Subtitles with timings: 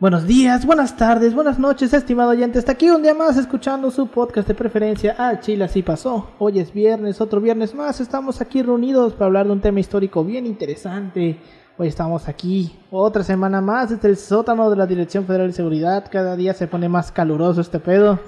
[0.00, 2.60] Buenos días, buenas tardes, buenas noches, estimado oyente.
[2.60, 5.16] Está aquí un día más escuchando su podcast de preferencia.
[5.18, 6.30] Ah, Chile, así pasó.
[6.38, 8.00] Hoy es viernes, otro viernes más.
[8.00, 11.40] Estamos aquí reunidos para hablar de un tema histórico bien interesante.
[11.76, 16.08] Hoy estamos aquí, otra semana más, desde el sótano de la Dirección Federal de Seguridad.
[16.08, 18.20] Cada día se pone más caluroso este pedo.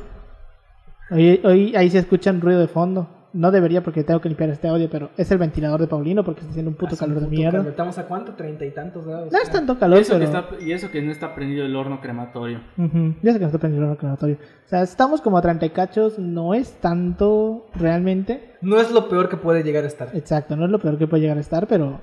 [1.12, 3.19] Hoy, hoy ahí se escucha un ruido de fondo.
[3.32, 6.40] No debería porque tengo que limpiar este audio, pero es el ventilador de Paulino porque
[6.40, 7.58] está haciendo un puto Hace un calor de mierda.
[7.58, 7.70] calor.
[7.70, 8.34] ¿Estamos a cuánto?
[8.34, 9.32] ¿Treinta y tantos grados?
[9.32, 11.76] No es tanto Y calor, eso, que está, y eso que no está prendido el
[11.76, 12.60] horno crematorio.
[12.76, 14.36] Ya sé que no está prendido el reclamatorio.
[14.36, 18.56] O sea, estamos como a 30 y cachos, no es tanto realmente.
[18.62, 20.08] No es lo peor que puede llegar a estar.
[20.14, 22.00] Exacto, no es lo peor que puede llegar a estar, pero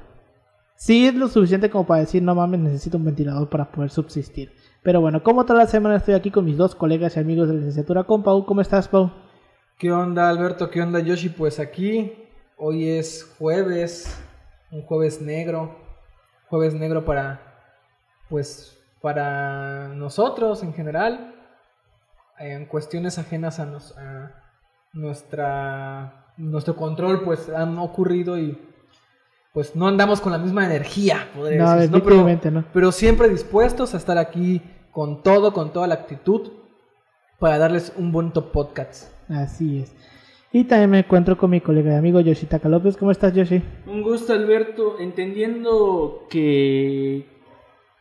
[0.75, 4.51] sí es lo suficiente como para decir, no mames, necesito un ventilador para poder subsistir.
[4.81, 7.55] Pero bueno, como toda la semana estoy aquí con mis dos colegas y amigos de
[7.55, 8.45] la licenciatura, con Pau.
[8.45, 9.11] ¿Cómo estás, Pau?
[9.77, 10.69] ¿Qué onda, Alberto?
[10.69, 11.29] ¿Qué onda, Yoshi?
[11.29, 12.13] Pues aquí,
[12.57, 14.19] hoy es jueves,
[14.71, 15.75] un jueves negro.
[16.49, 17.41] Jueves negro para,
[18.29, 21.35] pues, para nosotros en general.
[22.39, 24.31] En cuestiones ajenas a, nos- a
[24.93, 28.63] nuestra, nuestro control, pues han ocurrido y
[29.53, 32.03] pues no andamos con la misma energía, podría No, ¿no?
[32.03, 32.15] Pero-
[32.51, 32.65] no.
[32.73, 36.51] pero siempre dispuestos a estar aquí con todo, con toda la actitud
[37.39, 39.11] para darles un bonito podcast.
[39.29, 39.95] Así es.
[40.53, 42.95] Y también me encuentro con mi colega y amigo Yoshitaka López.
[42.97, 43.61] ¿Cómo estás, Yoshi?
[43.85, 44.97] Un gusto, Alberto.
[44.99, 47.25] Entendiendo que,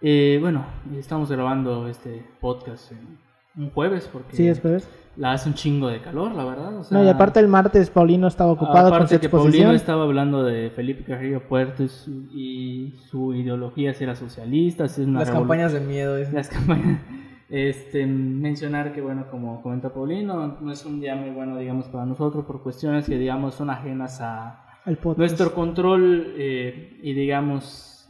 [0.01, 0.65] eh, bueno,
[0.97, 3.19] estamos grabando este podcast en
[3.63, 4.89] un jueves porque Sí, es jueves.
[5.17, 6.77] la hace un chingo de calor, la verdad.
[6.79, 9.49] o sea, No, y aparte el martes Paulino estaba ocupado con aparte su que Paulino
[9.49, 9.75] exposición.
[9.75, 15.03] estaba hablando de Felipe Carrillo Puerto y su, y su ideología si era socialista, si
[15.03, 16.17] es una Las campañas de miedo.
[16.17, 17.01] es- las campañas.
[17.49, 22.05] Este, mencionar que, bueno, como comenta Paulino, no es un día muy bueno, digamos, para
[22.05, 24.81] nosotros por cuestiones que, digamos, son ajenas a
[25.17, 28.09] nuestro control eh, y, digamos,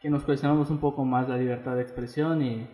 [0.00, 2.66] que nos cuestionamos un poco más la libertad de expresión y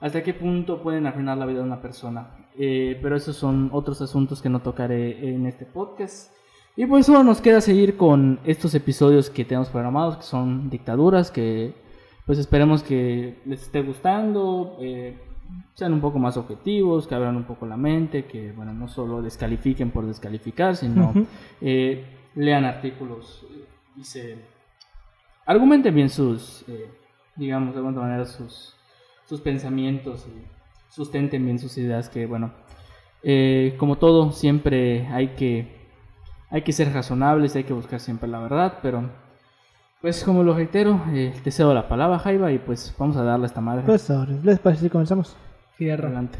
[0.00, 2.28] hasta qué punto pueden arruinar la vida de una persona.
[2.58, 6.32] Eh, pero esos son otros asuntos que no tocaré en este podcast.
[6.76, 11.30] Y pues solo nos queda seguir con estos episodios que tenemos programados, que son dictaduras,
[11.30, 11.72] que
[12.26, 15.16] pues esperemos que les esté gustando, eh,
[15.74, 19.22] sean un poco más objetivos, que abran un poco la mente, que bueno, no solo
[19.22, 21.12] descalifiquen por descalificar, sino
[21.60, 22.04] eh,
[22.34, 23.64] lean artículos eh,
[23.96, 24.36] y se
[25.46, 26.90] argumenten bien sus, eh,
[27.36, 28.74] digamos, de alguna manera sus,
[29.26, 32.52] sus pensamientos y sustenten bien sus ideas, que bueno,
[33.22, 35.88] eh, como todo, siempre hay que,
[36.50, 39.10] hay que ser razonables, hay que buscar siempre la verdad, pero
[40.04, 43.44] pues como lo reitero, eh, te cedo la palabra, Jaiba, y pues vamos a darle
[43.44, 43.84] a esta madre.
[43.86, 45.34] Pues, ahora, ¿les parece si comenzamos?
[45.78, 46.08] Fierro.
[46.08, 46.38] adelante.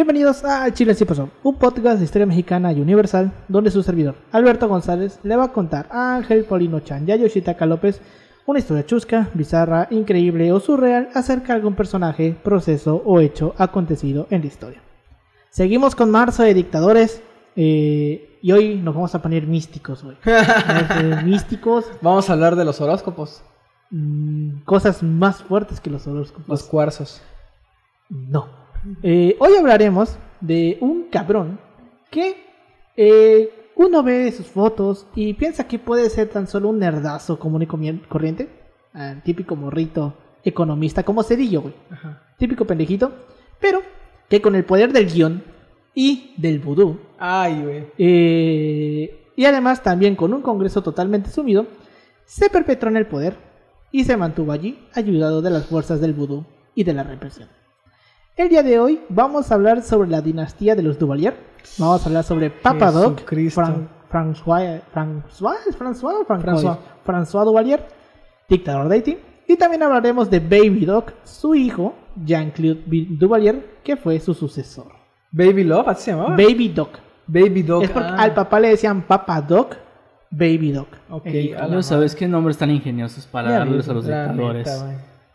[0.00, 4.14] Bienvenidos a Chile sí pasó, un podcast de historia mexicana y universal, donde su servidor,
[4.32, 8.00] Alberto González, le va a contar a Ángel Paulino Chan y a Yoshitaka López
[8.46, 14.26] una historia chusca, bizarra, increíble o surreal acerca de algún personaje, proceso o hecho acontecido
[14.30, 14.82] en la historia.
[15.50, 17.22] Seguimos con marzo de dictadores
[17.54, 20.02] eh, y hoy nos vamos a poner místicos.
[20.24, 23.42] Eh, místicos, Vamos a hablar de los horóscopos,
[23.90, 26.48] mm, cosas más fuertes que los horóscopos.
[26.48, 27.20] los cuarzos.
[28.08, 28.59] No.
[29.02, 31.60] Eh, hoy hablaremos de un cabrón
[32.10, 32.36] que
[32.96, 37.62] eh, uno ve sus fotos y piensa que puede ser tan solo un nerdazo común
[37.62, 38.48] y corriente.
[38.94, 40.14] Ah, típico morrito
[40.44, 41.74] economista como Cedillo, güey.
[41.90, 42.22] Ajá.
[42.38, 43.12] Típico pendejito.
[43.60, 43.82] Pero
[44.28, 45.42] que con el poder del guion
[45.94, 47.86] y del vudú Ay, güey.
[47.98, 51.66] eh, y además también con un Congreso totalmente sumido,
[52.24, 53.36] se perpetró en el poder
[53.90, 56.44] y se mantuvo allí ayudado de las fuerzas del vudú
[56.74, 57.48] y de la represión.
[58.40, 61.36] El día de hoy vamos a hablar sobre la dinastía de los Duvalier.
[61.76, 63.20] Vamos a hablar sobre Papa Doc.
[63.28, 66.26] Fran- François, François, ¿es François?
[66.26, 66.78] François.
[67.04, 67.84] François Duvalier,
[68.48, 69.18] dictador de Haití.
[69.46, 71.94] Y también hablaremos de Baby Doc, su hijo,
[72.24, 74.86] Jean-Claude Duvalier, que fue su sucesor.
[75.30, 76.30] Baby Love, así se llamaba.
[76.30, 76.98] Baby Doc.
[77.26, 77.82] Baby Dog.
[77.82, 78.22] Es porque ah.
[78.22, 79.76] al papá le decían Papa Doc,
[80.30, 80.88] Baby Doc.
[81.10, 81.26] Ok,
[81.68, 84.82] No sabes qué nombres tan ingeniosos para Ya darles ves, a los dictadores.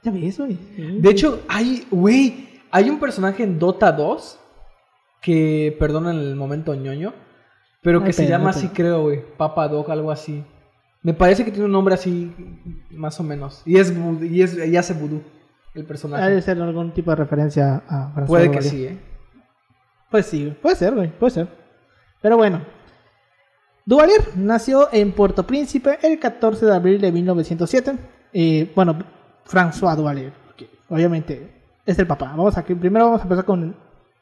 [0.02, 0.58] Ya ves, güey.
[1.00, 4.38] De hecho, hay, güey, hay un personaje en Dota 2
[5.22, 7.14] que perdonan el momento ñoño,
[7.82, 9.24] pero que se pero, llama así, creo, güey.
[9.38, 10.44] Papa Dog, algo así.
[11.02, 12.36] Me parece que tiene un nombre así,
[12.92, 13.62] más o menos.
[13.66, 15.24] Y es y, es, y hace vudú
[15.74, 16.22] el personaje.
[16.22, 18.98] Ha de ser algún tipo de referencia a François Puede que sí, ¿eh?
[20.12, 21.48] Pues sí, puede ser, güey, puede ser.
[22.22, 22.60] Pero bueno.
[23.86, 27.96] Duvalier nació en Puerto Príncipe el 14 de abril de 1907.
[28.34, 29.00] Eh, bueno,
[29.46, 30.34] François Duvalier,
[30.90, 31.56] obviamente
[31.86, 32.28] es el papá.
[32.36, 33.76] Vamos aquí, primero vamos a empezar con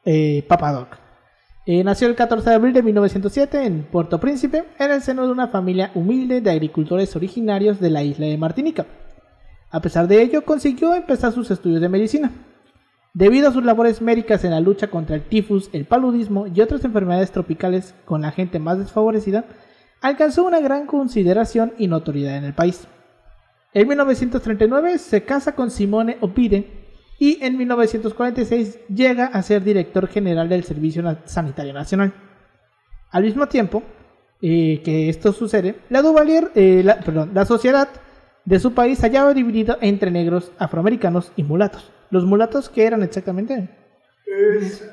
[0.05, 0.97] eh, Papa Doc.
[1.65, 5.31] Eh, nació el 14 de abril de 1907 en Puerto Príncipe, en el seno de
[5.31, 8.85] una familia humilde de agricultores originarios de la isla de Martinica.
[9.71, 12.31] A pesar de ello, consiguió empezar sus estudios de medicina.
[13.13, 16.83] Debido a sus labores médicas en la lucha contra el tifus, el paludismo y otras
[16.83, 19.45] enfermedades tropicales con la gente más desfavorecida,
[20.01, 22.87] alcanzó una gran consideración y notoriedad en el país.
[23.73, 26.82] En 1939 se casa con Simone Opire
[27.19, 32.13] y en 1946 llega a ser director general del Servicio Sanitario Nacional.
[33.11, 33.83] Al mismo tiempo
[34.41, 37.87] eh, que esto sucede, la Duvalier, eh, la, perdón, la sociedad
[38.45, 41.91] de su país se hallaba dividida entre negros, afroamericanos y mulatos.
[42.09, 43.69] Los mulatos que eran exactamente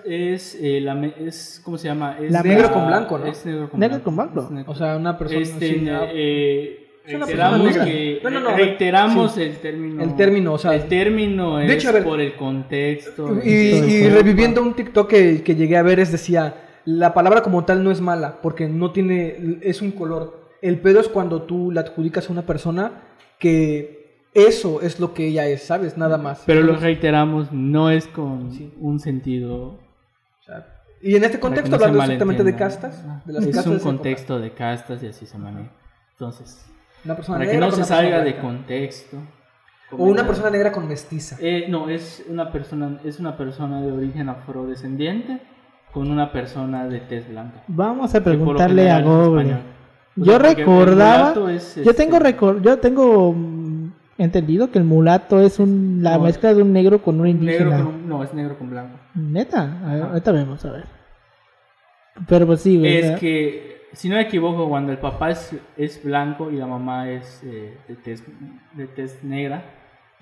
[0.07, 2.19] Es, eh, la, me- es, ¿cómo se llama?
[2.21, 3.27] Es La Negro con blanco, ¿no?
[3.27, 4.05] Es negro con Negro blanco.
[4.05, 4.41] con blanco.
[4.45, 4.73] Es negro.
[4.73, 9.33] O sea, una persona Este, así, ah, eh, Es reiteramos que No, no, no, reiteramos
[9.35, 9.43] sí.
[9.43, 10.03] el término.
[10.03, 13.39] El término, o sea, el término de es hecho, a ver, por el contexto.
[13.45, 16.55] Y, y reviviendo un TikTok que, que llegué a ver, es decía,
[16.85, 20.49] la palabra como tal no es mala, porque no tiene, es un color.
[20.63, 23.03] El pedo es cuando tú la adjudicas a una persona
[23.39, 25.97] que eso es lo que ella es, ¿sabes?
[25.97, 26.43] Nada más.
[26.47, 28.73] Pero lo reiteramos, no es con Sí.
[28.79, 29.63] un sentido.
[29.63, 30.67] O sea,
[31.03, 33.77] y en este contexto, no hablando exactamente de castas, de las es castas de un
[33.77, 33.91] época.
[33.91, 35.73] contexto de castas y así se maneja.
[36.13, 36.65] Entonces,
[37.05, 39.17] Una persona para que no se una persona salga de contexto.
[39.93, 41.37] O una persona negra con mestiza.
[41.41, 45.41] Eh, no, es una persona, es una persona de origen afrodescendiente
[45.93, 47.63] con una persona de tez blanca.
[47.67, 49.55] Vamos a preguntarle a Google.
[49.55, 53.35] O Yo sea, recordaba, mulato es, yo tengo este, recor- yo tengo
[54.19, 57.71] entendido que el mulato es un, la No, mezcla de un negro con un indígena.
[57.71, 58.97] negro con un- no, es negro con blanco.
[59.15, 60.85] Neta, ahorita vemos, a ver.
[62.29, 62.97] Pero pues sí, güey.
[62.97, 63.19] Es ¿verdad?
[63.19, 67.41] que, si no me equivoco, cuando el papá es, es blanco y la mamá es
[67.45, 68.23] eh, de, tez,
[68.75, 69.63] de tez negra,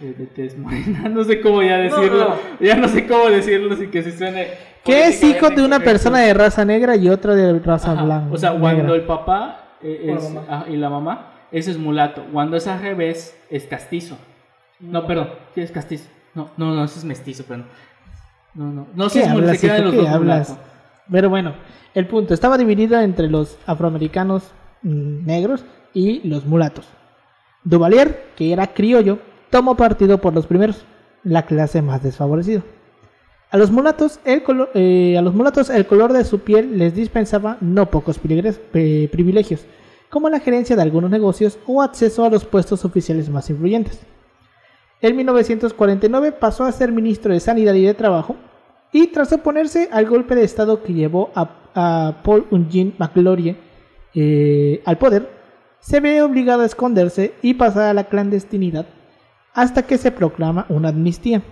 [0.01, 2.29] eh, de tez morena, no sé cómo ya decirlo,
[2.61, 2.67] no.
[2.67, 4.49] ya no sé cómo decirlo sin que se suene...
[4.85, 8.33] Que es hijo de una persona de raza negra y otra de raza Ajá, blanca.
[8.35, 8.61] O sea, negra.
[8.63, 12.25] cuando el papá eh, la es- ah, y la mamá, ese es mulato.
[12.33, 14.17] Cuando es al revés, es castizo.
[14.81, 16.09] No, perdón, sí es castizo.
[16.35, 17.67] No, no, no, ese es mestizo, perdón.
[18.55, 19.25] No, no, no, ¿Qué es
[19.61, 19.85] se quedan hijo?
[19.87, 20.49] los ¿Qué dos hablas?
[20.51, 20.68] mulato.
[21.11, 21.55] Pero bueno,
[21.95, 24.53] el punto estaba dividida entre los afroamericanos
[24.83, 25.65] mm, negros
[25.95, 26.87] y los mulatos.
[27.65, 29.19] Duvalier, que era criollo,
[29.51, 30.85] tomó partido por los primeros,
[31.25, 32.63] la clase más desfavorecida.
[33.51, 36.95] A los mulatos, el colo- eh, a los mulatos el color de su piel les
[36.95, 39.65] dispensaba no pocos eh, privilegios,
[40.11, 44.01] como la gerencia de algunos negocios o acceso a los puestos oficiales más influyentes.
[45.01, 48.37] En 1949 pasó a ser ministro de Sanidad y de Trabajo
[48.93, 53.57] y tras oponerse al golpe de Estado que llevó a, a Paul Eugene McLaurie
[54.15, 55.31] eh, al poder,
[55.81, 58.87] se ve obligado a esconderse y pasar a la clandestinidad
[59.55, 61.43] hasta que se proclama una amnistía.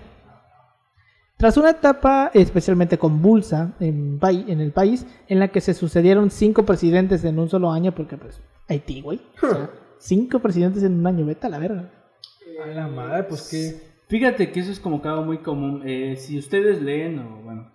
[1.36, 7.24] Tras una etapa especialmente convulsa en, el país, en la que se sucedieron cinco presidentes
[7.24, 9.20] en un solo año, porque pues Haití, güey.
[9.43, 11.90] O sea, cinco presidentes en un año, vete a la verga.
[12.64, 13.95] A la madre, pues que.
[14.08, 15.82] Fíjate que eso es como que algo muy común.
[15.84, 17.72] Eh, si ustedes leen o, bueno,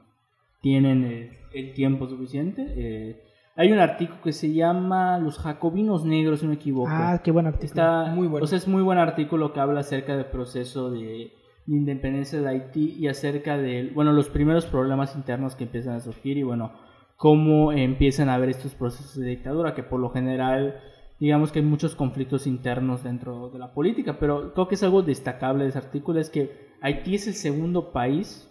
[0.61, 3.21] tienen eh, el tiempo suficiente, eh,
[3.55, 6.89] hay un artículo que se llama Los Jacobinos Negros, si no me equivoco.
[6.89, 7.67] Ah, qué buen artículo.
[7.67, 8.45] Está, Muy bueno.
[8.45, 11.33] O sea, es muy buen artículo que habla acerca del proceso de,
[11.65, 15.99] de independencia de Haití y acerca de, bueno, los primeros problemas internos que empiezan a
[15.99, 16.71] surgir y, bueno,
[17.17, 20.79] cómo empiezan a haber estos procesos de dictadura, que por lo general,
[21.21, 25.03] digamos que hay muchos conflictos internos dentro de la política, pero creo que es algo
[25.03, 28.49] destacable de ese artículo, es que Haití es el segundo país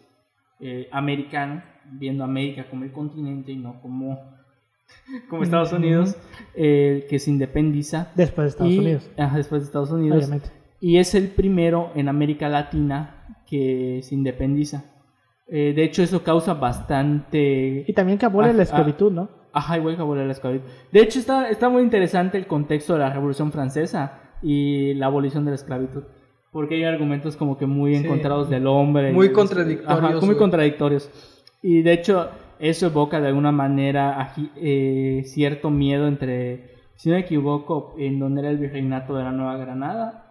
[0.60, 1.62] eh, americano,
[1.92, 4.20] viendo América como el continente y no como,
[5.28, 6.16] como Estados Unidos,
[6.54, 10.18] eh, que se independiza Después de Estados y- Unidos, ajá, después de Estados Unidos.
[10.18, 10.50] obviamente.
[10.80, 14.84] Y es el primero en América Latina que se independiza.
[15.48, 17.84] Eh, de hecho, eso causa bastante...
[17.88, 19.39] Y también que abole la esclavitud, ¿no?
[19.52, 20.66] Ajá, igual que abolir la esclavitud.
[20.92, 25.44] De hecho, está, está muy interesante el contexto de la Revolución Francesa y la abolición
[25.44, 26.04] de la esclavitud.
[26.52, 28.04] Porque hay argumentos como que muy Sí.
[28.04, 29.12] encontrados del hombre.
[29.12, 31.10] Muy y- contradictorios, Ajá, muy contradictorios.
[31.62, 32.28] Y de hecho,
[32.58, 38.40] eso evoca de alguna manera eh, cierto miedo entre, si no me equivoco, en donde
[38.40, 40.26] era el virreinato de la Nueva Granada.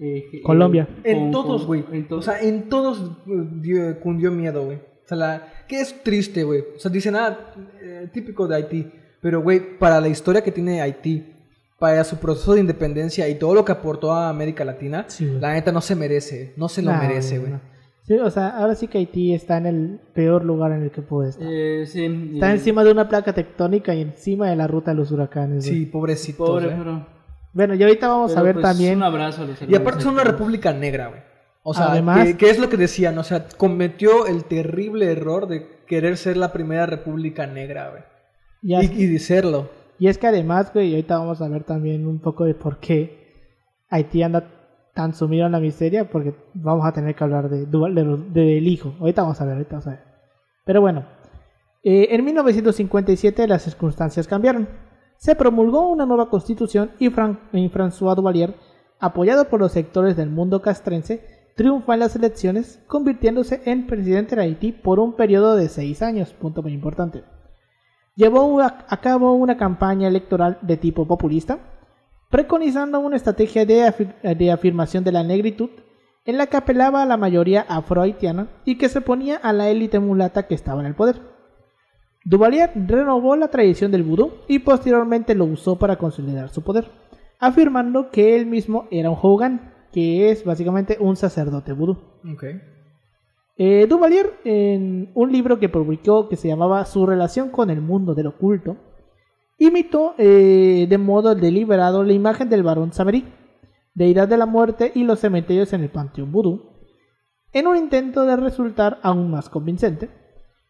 [0.00, 0.86] eh, Colombia.
[1.02, 1.84] eh, En con- todos, güey.
[2.10, 4.78] O sea, en todos eh, cundió miedo, güey.
[5.08, 6.60] O sea, la, que es triste, güey.
[6.76, 7.38] O sea, dicen, ah,
[7.82, 8.92] eh, típico de Haití.
[9.22, 11.34] Pero, güey, para la historia que tiene Haití,
[11.78, 15.54] para su proceso de independencia y todo lo que aportó a América Latina, Sí, la
[15.54, 16.52] neta no se merece.
[16.58, 17.52] No se lo Nah, merece, güey.
[17.52, 17.60] no.
[18.02, 21.00] Sí, o sea, ahora sí que Haití está en el peor lugar en el que
[21.02, 21.46] puede estar.
[21.50, 24.96] Eh, sí, Está y- encima de una placa tectónica y encima de la ruta de
[24.98, 25.64] los huracanes.
[25.66, 25.78] güey.
[25.80, 26.74] Sí, pobrecitos, Pobre, eh.
[26.78, 27.06] pero,
[27.54, 28.96] Bueno, y ahorita vamos a ver pues, también.
[28.98, 31.20] Un abrazo a los Y aparte son una república negra, güey.
[31.70, 35.46] O sea, Además- que, que es lo que decían, o sea, cometió el terrible error
[35.48, 38.02] de querer ser la primera república negra, güey.
[38.62, 39.68] Y, Y, y de serlo.
[39.98, 42.78] y es que además, güey, y ahorita vamos a ver también un poco de por
[42.78, 43.18] qué
[43.90, 44.50] Haití anda
[44.94, 48.94] tan sumido en la miseria, porque vamos a tener que hablar de, de del hijo.
[49.00, 50.00] Ahorita vamos a ver, ahorita vamos a ver.
[50.64, 51.06] Pero bueno,
[51.84, 54.68] eh, en 1957 las circunstancias cambiaron.
[55.16, 58.54] Se promulgó una nueva constitución y, Fran- y François Duvalier,
[59.00, 61.24] apoyado por los sectores del mundo castrense,
[61.58, 66.32] triunfa en las elecciones, convirtiéndose en presidente de Haití por un periodo de seis años,
[66.32, 67.24] punto muy importante.
[68.14, 71.58] Llevó a cabo una campaña electoral de tipo populista,
[72.30, 75.70] preconizando una estrategia de, afir- de afirmación de la negritud
[76.24, 79.98] en la que apelaba a la mayoría afrohaitiana y que se oponía a la élite
[79.98, 81.20] mulata que estaba en el poder.
[82.24, 86.88] Duvalier renovó la tradición del vudú y posteriormente lo usó para consolidar su poder,
[87.40, 91.96] afirmando que él mismo era un Hogan, que es básicamente un sacerdote vudú.
[92.32, 92.44] Ok.
[93.56, 98.14] Eh, Duvalier, en un libro que publicó que se llamaba Su relación con el mundo
[98.14, 98.76] del oculto,
[99.58, 103.24] imitó eh, de modo deliberado la imagen del varón Samerí,
[103.94, 106.70] deidad de la muerte y los cementerios en el panteón vudú,
[107.52, 110.08] en un intento de resultar aún más convincente,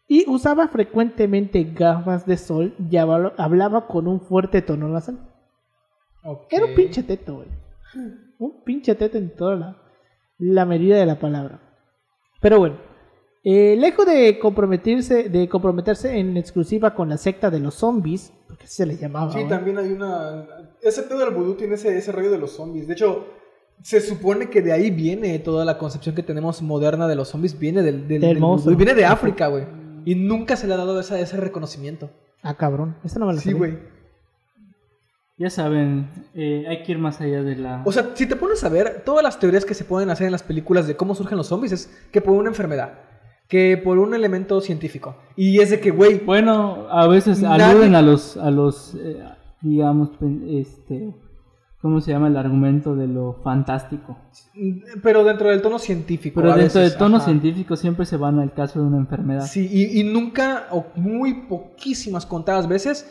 [0.07, 5.19] y usaba frecuentemente gafas de sol y habla- hablaba con un fuerte tono nasal.
[6.23, 6.47] ok.
[6.49, 7.47] Era un pinche teto, güey.
[8.39, 9.77] Un pinche teto en toda la,
[10.39, 11.59] la medida de la palabra.
[12.41, 12.77] Pero bueno,
[13.43, 18.63] eh, lejos de comprometerse, de comprometerse en exclusiva con la secta de los zombies, porque
[18.65, 19.31] así se les llamaba.
[19.33, 20.47] Sí, también hay una...
[20.81, 22.87] Ese pedo del vudú tiene ese, ese rollo de los zombies.
[22.87, 23.27] De hecho,
[23.83, 27.59] se supone que de ahí viene toda la concepción que tenemos moderna de los zombies.
[27.59, 29.65] Viene del, del, Del vudú viene de África, güey.
[30.05, 32.09] Y nunca se le ha dado esa- ese reconocimiento.
[32.41, 32.95] Ah, cabrón.
[33.03, 33.77] Esta no me la Sí, güey.
[35.39, 37.81] Ya saben, eh, hay que ir más allá de la...
[37.85, 40.33] O sea, si te pones a ver, todas las teorías que se pueden hacer en
[40.33, 42.91] las películas de cómo surgen los zombies es que por una enfermedad,
[43.47, 45.15] que por un elemento científico.
[45.37, 49.23] Y es de que, güey, Bueno, a veces Nadie- aluden a los, a los, eh,
[49.61, 50.09] digamos,
[50.49, 51.15] este,
[51.81, 54.17] ¿cómo se llama el argumento de lo fantástico?
[55.01, 56.35] pero dentro del tono científico.
[56.41, 57.25] Pero dentro veces, del tono ajá.
[57.27, 59.45] científico siempre se van al caso de una enfermedad.
[59.45, 63.09] Sí, y, y nunca, o muy poquísimas contadas veces,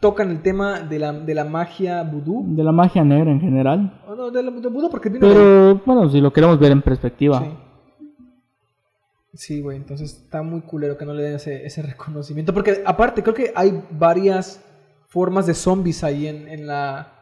[0.00, 2.44] tocan el tema de la, de la magia vudú.
[2.54, 4.02] De la magia negra en general.
[4.06, 6.72] O no, de la de vudú porque vino de- Pero bueno, si lo queremos ver
[6.72, 7.40] en perspectiva.
[7.40, 7.50] Sí.
[9.34, 12.54] Sí, güey, entonces está muy culero que no le den ese, ese reconocimiento.
[12.54, 14.64] Porque aparte, creo que hay varias
[15.08, 17.12] formas de zombies ahí en, en la,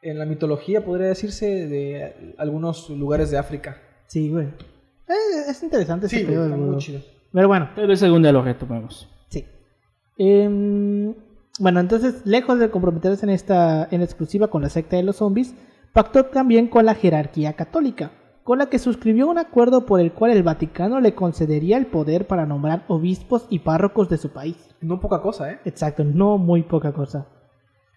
[0.00, 3.76] en la mitología, podría decirse, de algunos lugares de África.
[4.06, 4.46] Sí, güey.
[4.46, 7.00] Eh, es interesante ese Sí, güey, pedo está muy chido.
[7.32, 9.08] Pero bueno, Pero ese algún día lo retomemos.
[9.28, 9.44] Sí.
[10.16, 11.14] Em,
[11.62, 15.54] bueno, entonces, lejos de comprometerse en esta en exclusiva con la secta de los zombies,
[15.92, 18.10] pactó también con la jerarquía católica,
[18.42, 22.26] con la que suscribió un acuerdo por el cual el Vaticano le concedería el poder
[22.26, 24.56] para nombrar obispos y párrocos de su país.
[24.80, 25.60] No poca cosa, ¿eh?
[25.64, 27.28] Exacto, no muy poca cosa.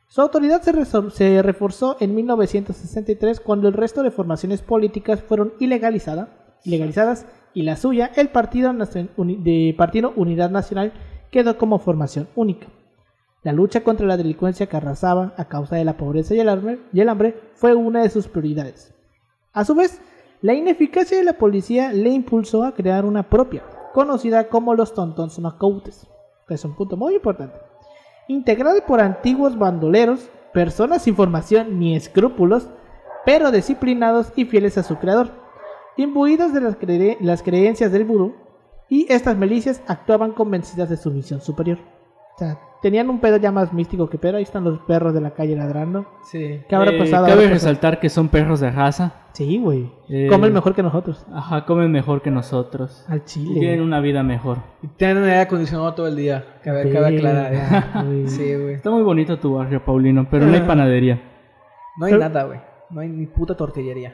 [0.10, 6.30] Su autoridad se, reforzó en 1963 cuando el resto de formaciones políticas fueron ilegalizada-
[6.66, 10.94] ilegalizadas y la suya, el Partido, de Partido Unidad Nacional,
[11.32, 12.68] quedó como formación única.
[13.46, 17.40] La lucha contra la delincuencia que arrasaba a causa de la pobreza y el hambre,
[17.54, 18.92] fue una de sus prioridades.
[19.54, 20.02] A su vez,
[20.42, 23.62] la ineficacia de la policía le impulsó a crear una propia,
[23.94, 26.08] conocida como los Tontons Macoutes,
[26.48, 27.56] que es un punto muy importante.
[28.28, 32.72] Integrada por antiguos bandoleros, personas sin formación ni escrúpulos,
[33.28, 35.30] pero disciplinados y fieles a su creador,
[35.98, 38.34] imbuidos de las, cre- las creencias del vudú,
[38.90, 41.78] y estas milicias actuaban convencidas de su misión superior.
[42.86, 45.56] Tenían un pedo ya más místico que pero ahí están los perros de la calle
[45.56, 46.06] ladrando.
[46.22, 46.62] Sí.
[46.70, 47.26] ¿Qué habrá Eh, pasado?
[47.26, 49.24] Cabe resaltar que son perros de raza.
[49.34, 49.90] Sí, güey.
[50.08, 51.26] Eh, Comen mejor que nosotros.
[51.34, 53.04] Ajá, comen mejor que nosotros.
[53.10, 53.60] Al Y chile.
[53.60, 54.60] tienen una vida mejor.
[54.84, 56.46] Y tienen aire acondicionado todo el día.
[56.64, 58.06] Cabe, cabe aclarar.
[58.06, 58.28] Güey.
[58.28, 58.76] Sí, güey.
[58.76, 61.20] Está muy bonito tu barrio, Paulino, pero no hay panadería.
[61.98, 62.60] No hay Pero- nada, güey.
[62.92, 64.14] No hay ni puta tortillería.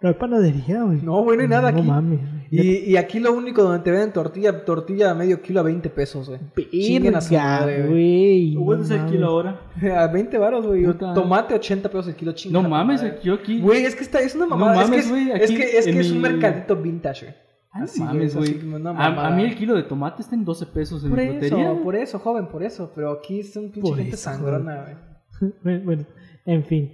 [0.00, 1.02] No hay panadería, güey.
[1.02, 1.86] No, güey, no hay nada No aquí.
[1.88, 2.20] mames.
[2.20, 2.38] güey.
[2.50, 5.90] Y, y aquí lo único donde te venden tortilla, tortilla a medio kilo a 20
[5.90, 6.40] pesos, güey.
[6.70, 8.54] Chinguen a su madre, güey.
[8.54, 9.12] no ¿Cuánto es el mames.
[9.12, 9.60] kilo ahora?
[9.98, 10.84] A 20 baros, güey.
[10.98, 12.62] Tomate 80 pesos el kilo, chingada.
[12.62, 13.18] No mames, madre.
[13.24, 13.60] yo aquí.
[13.60, 14.74] Güey, es que está, es una mamada.
[14.74, 16.76] No es que, mames, es, güey, es aquí que, es, que es un mi- mercadito
[16.76, 17.36] vintage, güey.
[17.70, 18.56] Ay, no Así, mames, güey,
[18.96, 21.72] A, a mí el kilo de tomate está en 12 pesos en Por frutería.
[21.72, 22.90] eso, por eso, joven, por eso.
[22.94, 25.82] Pero aquí es un pinche gente sangrona, güey.
[25.84, 26.04] Bueno,
[26.46, 26.92] en fin.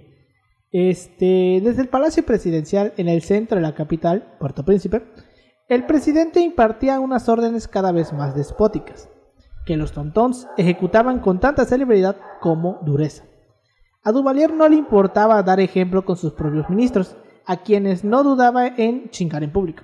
[0.77, 5.03] Este, desde el Palacio Presidencial en el centro de la capital, Puerto Príncipe,
[5.69, 9.09] el presidente impartía unas órdenes cada vez más despóticas,
[9.65, 13.23] que los tontons ejecutaban con tanta celebridad como dureza.
[14.03, 17.15] A Duvalier no le importaba dar ejemplo con sus propios ministros,
[17.45, 19.83] a quienes no dudaba en chingar en público.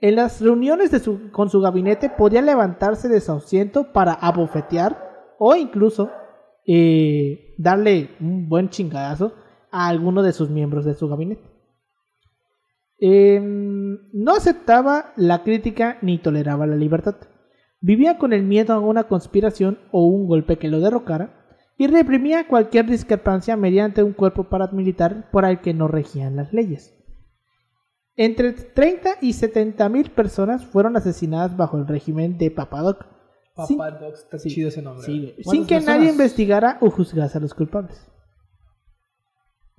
[0.00, 0.92] En las reuniones
[1.32, 6.08] con su gabinete podía levantarse de su asiento para abofetear o incluso
[6.68, 9.41] eh, darle un buen chingadazo
[9.72, 11.42] a alguno de sus miembros de su gabinete.
[12.98, 17.16] Em, no aceptaba la crítica ni toleraba la libertad.
[17.80, 21.34] Vivía con el miedo a una conspiración o un golpe que lo derrocara
[21.76, 26.94] y reprimía cualquier discrepancia mediante un cuerpo paramilitar por el que no regían las leyes.
[28.14, 33.04] Entre 30 y 70 mil personas fueron asesinadas bajo el régimen de Papadoc.
[33.66, 35.04] sin- Papá Doc, está sí, chido ese nombre.
[35.04, 38.06] sí, sin ¿Cuántas que nadie investigara o juzgase a los culpables.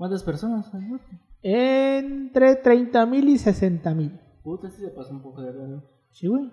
[0.03, 1.07] ¿Cuántas personas han muerto?
[1.41, 4.19] Entre 30 mil y 60 mil.
[4.43, 5.81] Puta, sí se pasó un poco de verga.
[6.11, 6.49] Sí, güey.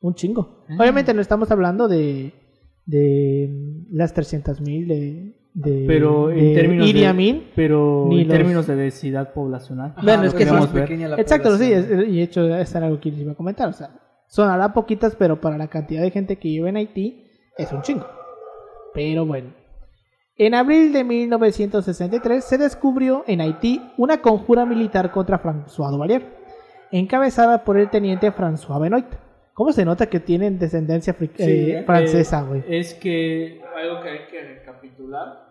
[0.00, 0.64] Un chingo.
[0.68, 0.76] Ah.
[0.78, 2.32] Obviamente no estamos hablando de,
[2.84, 3.50] de
[3.90, 7.48] las 300 mil de, de, Pero en de términos Idi de, Amin.
[7.56, 9.90] pero ni en los- términos de densidad poblacional.
[9.96, 10.84] Ajá, Bueno, es lo que más son- ver.
[10.84, 13.36] pequeña la Exacto, sí, es- y de hecho eso era algo que les iba a
[13.36, 13.68] comentar.
[13.68, 13.90] O sea,
[14.28, 17.26] sonará poquitas, pero para la cantidad de gente que vive en Haití
[17.58, 18.06] es un chingo.
[18.94, 19.50] Pero bueno.
[20.38, 26.22] En abril de 1963 se descubrió en Haití una conjura militar contra François Duvalier,
[26.92, 29.06] encabezada por el teniente François Benoit.
[29.54, 32.62] ¿Cómo se nota que tienen descendencia Sí, eh, eh, francesa, güey?
[32.68, 35.46] Es que algo que hay que recapitular.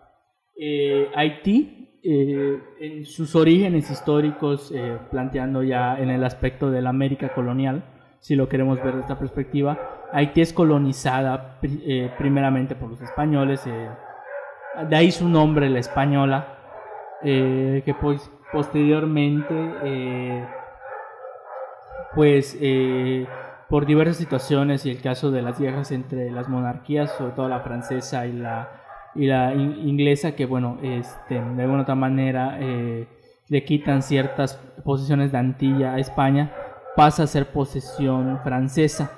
[0.58, 4.72] eh, Haití, eh, en sus orígenes históricos,
[5.10, 7.82] planteando ya en el aspecto de la América colonial,
[8.20, 9.76] si lo queremos ver desde esta perspectiva,
[10.12, 13.88] Haití es colonizada pri- primeramente por los españoles, eh,
[14.84, 16.58] de ahí su nombre, la española,
[17.22, 20.46] eh, que pues, posteriormente, eh,
[22.14, 23.26] pues eh,
[23.68, 27.60] por diversas situaciones y el caso de las guerras entre las monarquías, sobre todo la
[27.60, 28.70] francesa y la,
[29.14, 32.58] y la in- inglesa, que bueno, este, de alguna otra manera
[33.48, 36.52] le quitan ciertas posiciones de Antilla a España,
[36.94, 39.10] pasa a ser posesión francesa.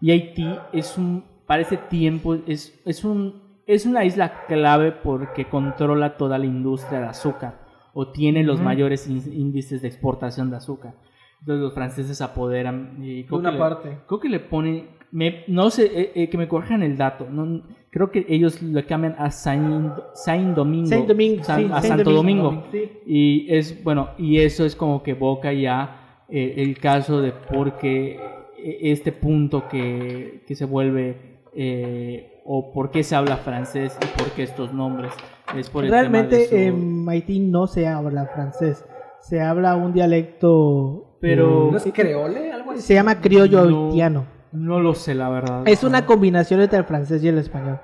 [0.00, 5.46] Y Haití es un, para ese tiempo, es, es, un, es una isla clave porque
[5.46, 7.58] controla toda la industria de azúcar
[7.94, 10.94] o tiene los mayores ín- índices de exportación de azúcar.
[11.40, 13.98] Entonces los franceses se apoderan y creo una que le- parte.
[14.06, 17.26] Creo que le ponen, me, no sé, eh, eh, que me corrijan el dato.
[17.30, 20.86] No, creo que ellos le cambian a Saint, Saint Domingo.
[20.88, 22.44] Saint Domingue, San- sí, a Saint Santo Domingo.
[22.44, 22.66] Domingo.
[22.72, 22.90] Sí.
[23.06, 27.78] Y es, bueno, y eso es como que evoca ya eh, el caso de por
[27.78, 28.18] qué
[28.58, 34.18] eh, este punto que, que se vuelve, eh, o por qué se habla francés y
[34.18, 35.12] por qué estos nombres.
[35.56, 38.84] Es por el tema de Realmente su- en Haití no se habla francés.
[39.20, 41.18] Se habla un dialecto.
[41.20, 42.52] Pero- eh, ¿No es creole?
[42.52, 42.82] Algo así.
[42.82, 43.86] se llama criollo No.
[43.88, 44.26] haitiano.
[44.52, 45.62] No lo sé, la verdad.
[45.66, 47.80] Es una combinación entre el francés y el español.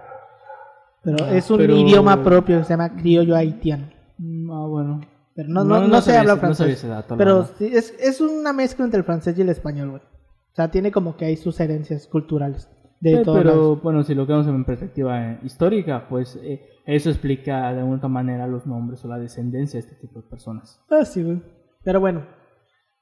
[1.02, 3.88] Pero Ah, es un pero- idioma propio que se llama criollo haitiano.
[4.18, 5.00] Mm, Ah, bueno.
[5.34, 6.78] Pero no, no, no, se sabía habla ese- no sabía francés.
[6.78, 10.02] ese dato, pero sí, es, es una mezcla entre el francés y el español, güey.
[10.02, 12.68] O sea, tiene como que hay sus herencias culturales.
[13.02, 17.72] De Eh, pero bueno, si lo vemos en perspectiva eh, histórica, pues eh, eso explica
[17.72, 20.80] de alguna manera los nombres o la descendencia de este tipo de personas.
[20.88, 21.42] Ah, sí, güey.
[21.84, 22.24] Pero bueno.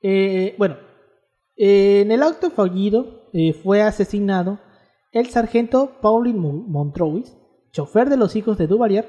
[0.02, 0.76] Eh, bueno.
[1.56, 4.58] Eh, en el acto fallido eh, fue asesinado
[5.12, 7.34] el sargento Paulin Mo- Montrose,
[7.72, 9.06] chofer de los hijos de Duvalier,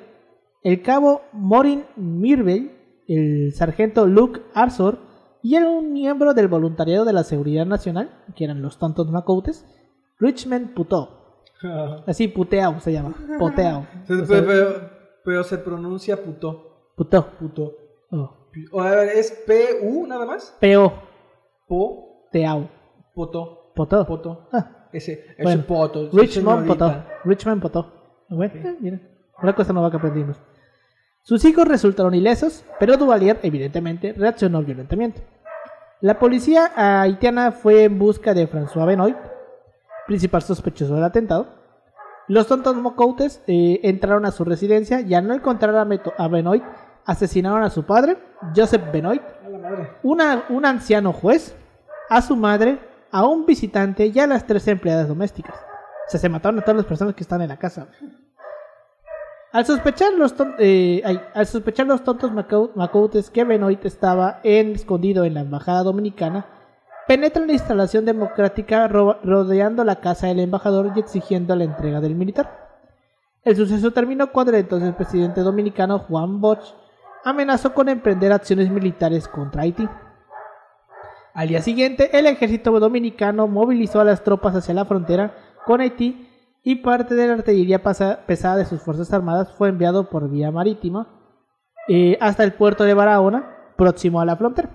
[0.63, 2.71] el cabo Morin Mirville,
[3.07, 4.99] el sargento Luke Arsor
[5.41, 9.65] y el un miembro del voluntariado de la Seguridad Nacional, que eran los tontos macoutes,
[10.21, 10.69] Richmond.
[11.63, 12.03] Ajá.
[12.07, 13.13] Así, puteao se llama.
[13.37, 13.85] Poteao.
[14.07, 14.89] Pero, pero-
[15.25, 16.91] pero se pronuncia puto.
[16.95, 17.27] puto.
[17.39, 17.73] Puto.
[18.11, 18.37] Oh.
[18.71, 20.55] O, a ver, ¿es P-U nada más?
[20.59, 20.93] Peo.
[21.67, 22.69] Po, Teao.
[23.13, 24.05] poto, Poto.
[24.05, 24.47] poto.
[24.51, 24.87] Ah.
[24.93, 26.09] Ese, ese Bueno, poto.
[26.11, 26.67] Richmond.
[26.67, 27.03] Potó.
[27.23, 27.93] Richmond Potó.
[28.29, 28.99] Bueno, eh, mira.
[29.41, 30.37] Una cosa nueva que aprendimos.
[31.23, 35.23] Sus hijos resultaron ilesos, pero Duvalier, evidentemente, reaccionó violentamente.
[36.01, 39.15] La policía haitiana fue en busca de François Benoit,
[40.11, 41.47] principal sospechoso del atentado.
[42.27, 46.63] Los tontos mocoutes eh, entraron a su residencia y al no encontrar a, a Benoit,
[47.05, 48.17] asesinaron a su padre,
[48.55, 49.21] Joseph Benoit,
[50.03, 51.55] una- un anciano juez,
[52.09, 52.77] a su madre,
[53.09, 55.55] a un visitante y a las tres empleadas domésticas.
[55.55, 57.87] O sea, se mataron a todas las personas que están en la casa.
[59.53, 62.31] Al sospechar los, eh, ay, al sospechar los tontos
[62.75, 66.45] macoutes que Benoit estaba en- escondido en la embajada dominicana,
[67.11, 71.99] penetra en la instalación democrática ro- rodeando la casa del embajador y exigiendo la entrega
[71.99, 72.69] del militar.
[73.43, 76.73] El suceso terminó cuando el entonces presidente dominicano Juan Bosch
[77.25, 79.89] amenazó con emprender acciones militares contra Haití.
[81.33, 86.29] Al día siguiente, el ejército dominicano movilizó a las tropas hacia la frontera con Haití
[86.63, 91.09] y parte de la artillería pesada de sus fuerzas armadas fue enviado por vía marítima
[91.89, 94.69] eh, hasta el puerto de Barahona, próximo a la frontera.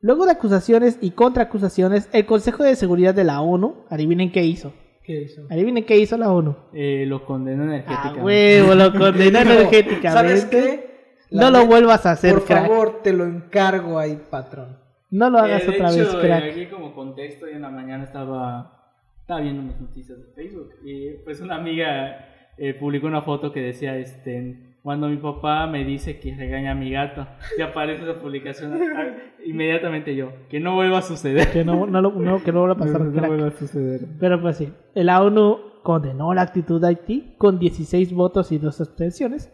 [0.00, 4.72] Luego de acusaciones y contraacusaciones, el Consejo de Seguridad de la ONU, adivinen qué hizo.
[5.02, 5.46] ¿Qué hizo?
[5.50, 6.56] Adivinen qué hizo la ONU.
[6.72, 8.22] Eh, lo condenó A energéticamente.
[8.22, 10.10] huevo, lo condenó energéticamente.
[10.10, 10.96] ¿Sabes qué?
[11.30, 12.66] No lo vuelvas a hacer, Por crack.
[12.68, 14.78] favor, te lo encargo ahí, patrón.
[15.10, 16.44] No lo Eh, hagas otra hecho, vez, eh, crack.
[16.50, 21.10] aquí como contexto, hoy en la mañana estaba, estaba viendo mis noticias de Facebook y
[21.24, 22.26] pues una amiga
[22.58, 26.74] eh, publicó una foto que decía, este, cuando mi papá me dice que regaña a
[26.76, 27.26] mi gato,
[27.58, 31.50] y aparece esa publicación, ah, inmediatamente yo, que no vuelva a suceder.
[31.50, 33.26] Que no, no, lo- no- que no vuelva a pasar, No crack.
[33.26, 34.02] vuelva a suceder.
[34.20, 38.80] Pero pues sí, la ONU condenó la actitud de Haití con 16 votos y dos
[38.80, 39.52] abstenciones.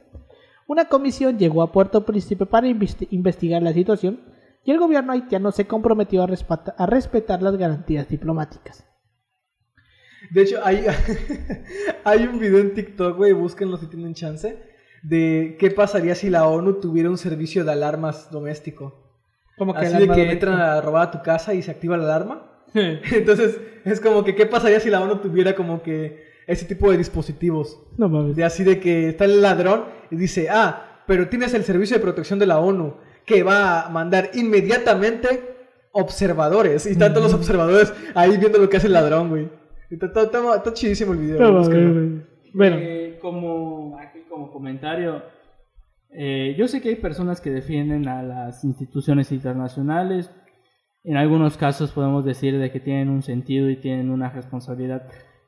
[0.66, 4.20] Una comisión llegó a Puerto Príncipe para investi- investigar la situación
[4.64, 8.86] y el gobierno haitiano se comprometió a, respeta- a respetar las garantías diplomáticas.
[10.30, 10.84] De hecho, hay,
[12.04, 14.70] hay un video en TikTok, güey, búsquenlo si tienen chance,
[15.02, 18.98] de qué pasaría si la ONU tuviera un servicio de alarmas doméstico.
[19.58, 22.48] Como Así de que entran a robar a tu casa y se activa la alarma.
[22.74, 26.96] Entonces, es como que, ¿qué pasaría si la ONU tuviera como que ese tipo de
[26.98, 27.80] dispositivos?
[27.98, 28.34] No mames.
[28.36, 32.02] De así de que está el ladrón y dice, ah, pero tienes el servicio de
[32.02, 32.94] protección de la ONU
[33.26, 35.50] que va a mandar inmediatamente
[35.92, 36.86] observadores.
[36.86, 39.48] Y están todos los observadores ahí viendo lo que hace el ladrón, güey.
[39.90, 41.38] Está, está- está- está chidísimo el video.
[41.40, 41.92] No mames, búsquenlo.
[41.94, 42.22] güey.
[42.54, 43.98] Bueno, Eh, como
[44.32, 45.22] como comentario,
[46.10, 50.30] eh, yo sé que hay personas que defienden a las instituciones internacionales.
[51.04, 55.06] En algunos casos podemos decir de que tienen un sentido y tienen una responsabilidad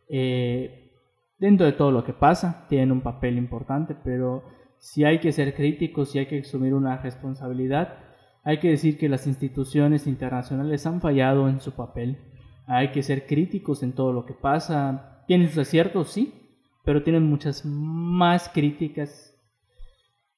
[0.08, 0.92] eh,
[1.38, 4.44] dentro de todo lo que pasa, tienen un papel importante, pero
[4.78, 7.98] si hay que ser críticos, si hay que asumir una responsabilidad,
[8.42, 12.18] hay que decir que las instituciones internacionales han fallado en su papel.
[12.66, 15.24] Hay que ser críticos en todo lo que pasa.
[15.26, 16.43] Tienen sus aciertos, sí,
[16.84, 19.34] pero tienen muchas más críticas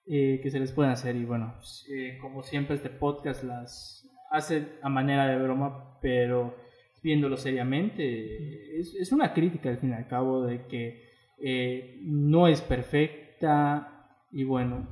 [0.06, 1.16] eh, que se les pueden hacer.
[1.16, 1.54] Y bueno,
[1.90, 6.54] eh, como siempre este podcast las hace a manera de broma, pero
[7.02, 11.04] viéndolo seriamente, es, es una crítica al fin y al cabo de que
[11.38, 14.88] eh, no es perfecta y bueno,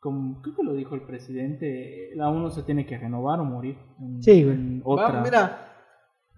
[0.00, 3.76] como creo que lo dijo el presidente, la uno se tiene que renovar o morir.
[4.00, 5.22] En, Sí, en otra.
[5.22, 5.72] mira,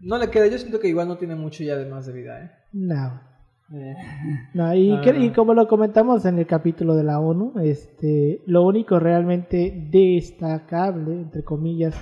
[0.00, 0.46] no le queda.
[0.46, 2.50] Yo siento que igual no tiene mucho ya de más de vida, ¿eh?
[2.72, 3.27] no.
[3.72, 3.94] Eh,
[4.54, 5.00] No, y, Ah.
[5.02, 9.88] que- y como lo comentamos en el capítulo de la ONU, este, lo único realmente
[9.90, 11.94] destacable, entre comillas,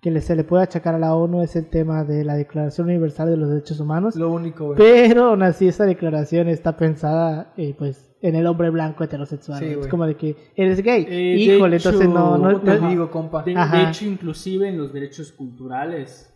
[0.00, 3.28] que se le puede achacar a la ONU es el tema de la Declaración Universal
[3.28, 4.16] de los Derechos Humanos.
[4.16, 4.78] Lo único, güey.
[4.78, 9.58] Pero aún así esta declaración está pensada eh, pues en el hombre blanco heterosexual.
[9.58, 11.06] Sí, es como de que eres gay.
[11.08, 13.42] Eh, Híjole, hecho, entonces no, no, ¿Cómo te no- digo, compa?
[13.42, 16.32] De, de hecho, inclusive en los derechos culturales,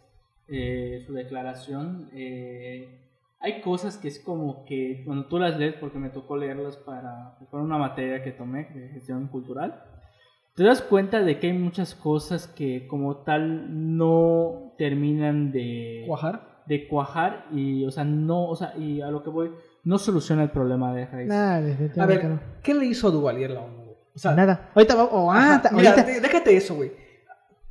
[0.49, 3.01] eh, su declaración, eh,
[3.45, 7.37] hay cosas que es como que cuando tú las lees, porque me tocó leerlas para,
[7.51, 9.83] para una materia que tomé de gestión cultural,
[10.57, 16.63] te das cuenta de que hay muchas cosas que como tal no terminan de ¿Cuajar?
[16.67, 19.51] de cuajar y, o sea, no, o sea, y a lo que voy,
[19.85, 21.29] no soluciona el problema de raíz.
[21.29, 22.41] Nada, A ver, no.
[22.63, 23.83] ¿qué le hizo a Duvalier la ONU?
[24.15, 24.71] O sea, Nada.
[24.75, 26.93] Ahorita va- oh, ah, mira, déjate eso, güey.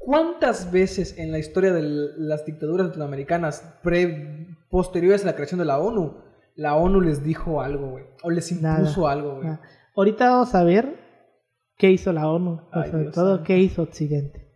[0.06, 1.82] ¿Cuántas veces en la historia de
[2.18, 6.18] las dictaduras latinoamericanas pre, posteriores a la creación de la ONU,
[6.56, 8.06] la ONU les dijo algo, güey?
[8.24, 8.80] O les Nada.
[8.80, 9.48] impuso algo, güey.
[9.48, 9.62] Ah,
[9.96, 10.96] Ahorita vamos a ver
[11.78, 14.52] qué hizo la ONU, o Ay, sobre Dios todo qué hizo Occidente.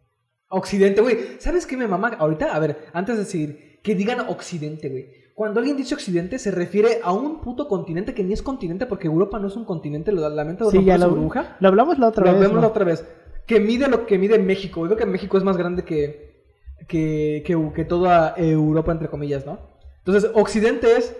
[0.50, 1.18] Occidente, güey.
[1.40, 2.10] ¿Sabes qué me mama?
[2.20, 5.08] Ahorita, a ver, antes de seguir, que digan Occidente, güey.
[5.36, 9.08] Cuando alguien dice Occidente, se refiere a un puto continente que ni es continente porque
[9.08, 11.58] Europa no es un continente, lo lamento Sí, ya lo, burbuja.
[11.60, 12.42] lo hablamos la otra Lo vez.
[12.42, 12.62] vemos ¿no?
[12.62, 13.06] la otra vez.
[13.48, 14.82] Que mide lo que mide México.
[14.82, 16.44] Yo creo que México es más grande que,
[16.88, 19.60] que, que, que toda Europa, entre comillas, ¿no?
[20.00, 21.16] Entonces, Occidente es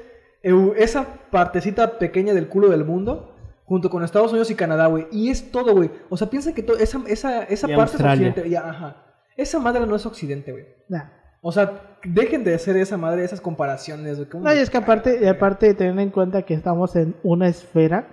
[0.78, 3.34] esa partecita pequeña del culo del mundo,
[3.66, 5.08] junto con Estados Unidos y Canadá, güey.
[5.12, 5.90] Y es todo, güey.
[6.10, 8.28] O sea, piensa que esa, esa, esa Y parte Australia.
[8.28, 8.50] es Occidente.
[8.50, 9.04] Ya, ajá.
[9.36, 10.66] Esa madre no es Occidente, güey.
[10.88, 11.10] Nah.
[11.42, 14.30] O sea, dejen de hacer esa madre, esas comparaciones, güey.
[14.30, 17.16] ¿Cómo No, y es que aparte, y aparte de tener en cuenta que estamos en
[17.24, 18.08] una esfera,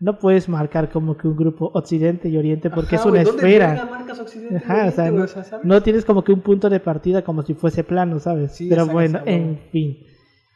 [0.00, 3.24] no puedes marcar como que un grupo Occidente y Oriente porque Ajá, es una güey,
[3.24, 3.84] ¿dónde esfera.
[3.90, 5.24] marcas Occidente o sea, no, güey?
[5.24, 5.66] O sea, ¿sabes?
[5.66, 8.52] no tienes como que un punto de partida como si fuese plano, ¿sabes?
[8.52, 9.98] Sí, Pero bueno, en fin.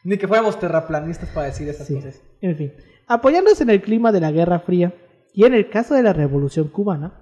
[0.05, 2.23] Ni que fuéramos terraplanistas para decir esas Sí, cosas.
[2.41, 2.73] en fin.
[3.07, 4.95] Apoyándose en el clima de la Guerra Fría
[5.35, 7.15] y en el caso de la Revolución Cubana,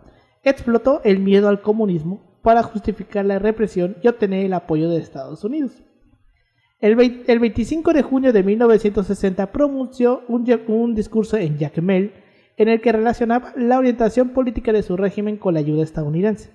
[0.43, 5.45] explotó el miedo al comunismo para justificar la represión y obtener el apoyo de Estados
[5.45, 5.83] Unidos.
[6.81, 12.13] El, 20 el 25 de junio de 1960 pronunció un, un discurso en Jacmel
[12.57, 16.51] en el que relacionaba la orientación política de su régimen con la ayuda estadounidense.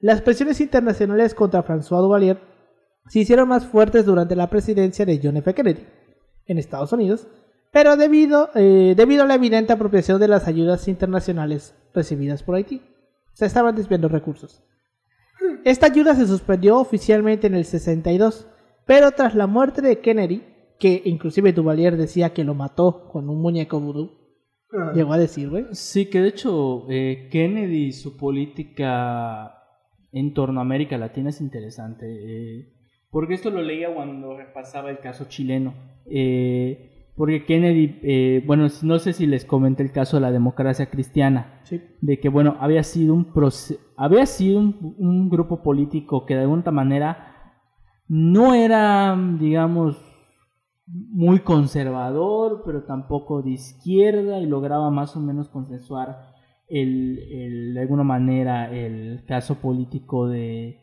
[0.00, 2.38] Las presiones internacionales contra François Duvalier
[3.08, 5.54] se hicieron más fuertes durante la presidencia de John F.
[5.54, 5.84] Kennedy
[6.46, 7.26] en Estados Unidos,
[7.72, 12.82] pero debido, eh, debido a la evidente apropiación de las ayudas internacionales recibidas por Haití,
[13.32, 14.62] se estaban desviando recursos.
[15.64, 18.46] Esta ayuda se suspendió oficialmente en el 62,
[18.86, 20.42] pero tras la muerte de Kennedy,
[20.78, 24.10] que inclusive Duvalier decía que lo mató con un muñeco vudú,
[24.72, 24.92] Ah.
[24.94, 25.66] llegó a decir, güey.
[25.72, 29.52] Sí, que de hecho eh, Kennedy, su política
[30.12, 32.06] en torno a América Latina es interesante.
[32.08, 32.72] eh,
[33.10, 35.74] porque esto lo leía cuando repasaba el caso chileno.
[36.10, 40.86] eh, porque Kennedy, eh, bueno, no sé si les comenté el caso de la democracia
[40.90, 41.60] cristiana.
[41.64, 41.80] Sí.
[42.00, 46.42] de que bueno había sido un proce- había sido un, un grupo político que de
[46.42, 47.35] alguna manera
[48.08, 49.96] no era digamos
[50.86, 56.34] muy conservador pero tampoco de izquierda y lograba más o menos consensuar
[56.68, 60.80] el, el- de alguna manera el caso político de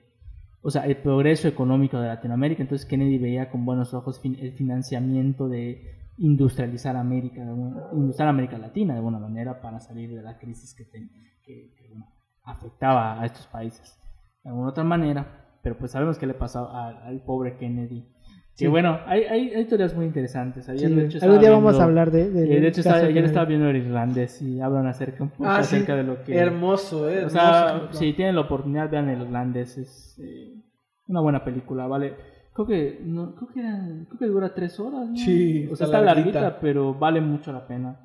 [0.62, 2.62] o sea el progreso económico de Latinoamérica.
[2.64, 9.00] Entonces Kennedy veía con buenos ojos el financiamiento de industrializar América, industrializar América Latina de
[9.00, 11.10] alguna manera para salir de la crisis que, ten-
[11.44, 11.72] que-
[12.46, 13.98] afectaba a estos países
[14.44, 18.02] de alguna otra manera, pero pues sabemos qué le pasó al, al pobre Kennedy.
[18.56, 18.68] Que Sí.
[18.68, 20.70] bueno, hay, hay, hay teorías muy interesantes.
[20.70, 22.82] Ayer, Sí, de hecho, algún día vamos viendo- a hablar de, de- eh, de hecho,
[22.82, 23.26] estaba, ayer Kennedy.
[23.26, 25.76] estaba viendo el irlandés y hablan acerca, un poco Ah, sí.
[25.78, 26.36] acerca de lo que...
[26.38, 27.14] Hermoso, eh.
[27.14, 27.94] O hermoso sea, ejemplo.
[27.98, 29.80] si tienen la oportunidad, vean el irlandés.
[29.80, 30.54] Es eh,
[31.08, 32.14] una buena película, ¿vale?
[32.54, 35.16] Creo que, no, creo que, era- creo que dura tres horas, ¿no?
[35.16, 36.42] Sí, O sea, está está larguita.
[36.42, 38.00] larguita, pero vale mucho la pena.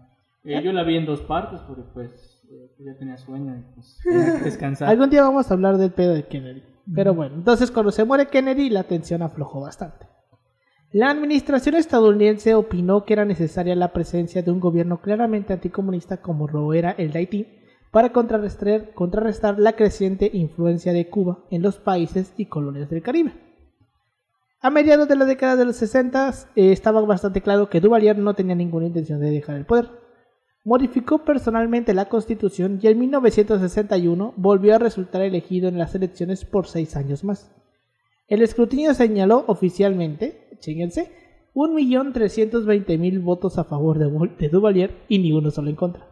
[0.44, 3.98] Eh, yo la vi en dos partes porque pues eh, ya tenía sueño y pues
[4.02, 4.88] tenía que descansar.
[4.88, 6.62] Algún día vamos a hablar del pedo de Kennedy.
[6.94, 10.06] Pero bueno, entonces cuando se muere Kennedy, la tensión aflojó bastante.
[10.90, 16.48] La administración estadounidense opinó que era necesaria la presencia de un gobierno claramente anticomunista como
[16.48, 17.46] lo era el de Haití
[17.90, 23.34] para contrarrestar, contrarrestar la creciente influencia de Cuba en los países y colonias del Caribe.
[24.60, 28.34] A mediados de la década de los 60 eh, estaba bastante claro que Duvalier no
[28.34, 29.90] tenía ninguna intención de dejar el poder.
[30.68, 36.66] Modificó personalmente la constitución y en 1961 volvió a resultar elegido en las elecciones por
[36.66, 37.50] seis años más.
[38.26, 41.10] El escrutinio señaló oficialmente, chinguense,
[41.54, 46.06] 1.320.000 votos a favor de, de Duvalier y ni uno solo en contra.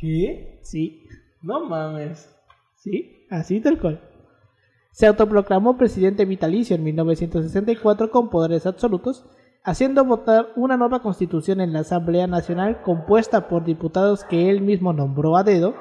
[0.00, 0.60] ¿Qué?
[0.62, 1.02] Sí,
[1.42, 2.32] No mames.
[2.76, 4.00] sí, así tal cual.
[4.92, 9.26] Se autoproclamó presidente vitalicio en 1964 con poderes absolutos,
[9.64, 14.92] haciendo votar una nueva constitución en la Asamblea Nacional compuesta por diputados que él mismo
[14.92, 15.74] nombró a dedo,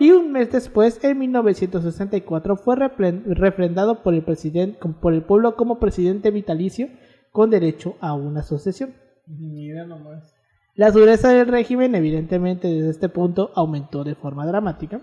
[0.00, 5.78] y un mes después, en 1964, fue refrendado por el, presidente, por el pueblo como
[5.78, 6.88] presidente vitalicio
[7.32, 8.94] con derecho a una sucesión.
[9.26, 10.34] Mira nomás.
[10.74, 15.02] La dureza del régimen, evidentemente, desde este punto aumentó de forma dramática,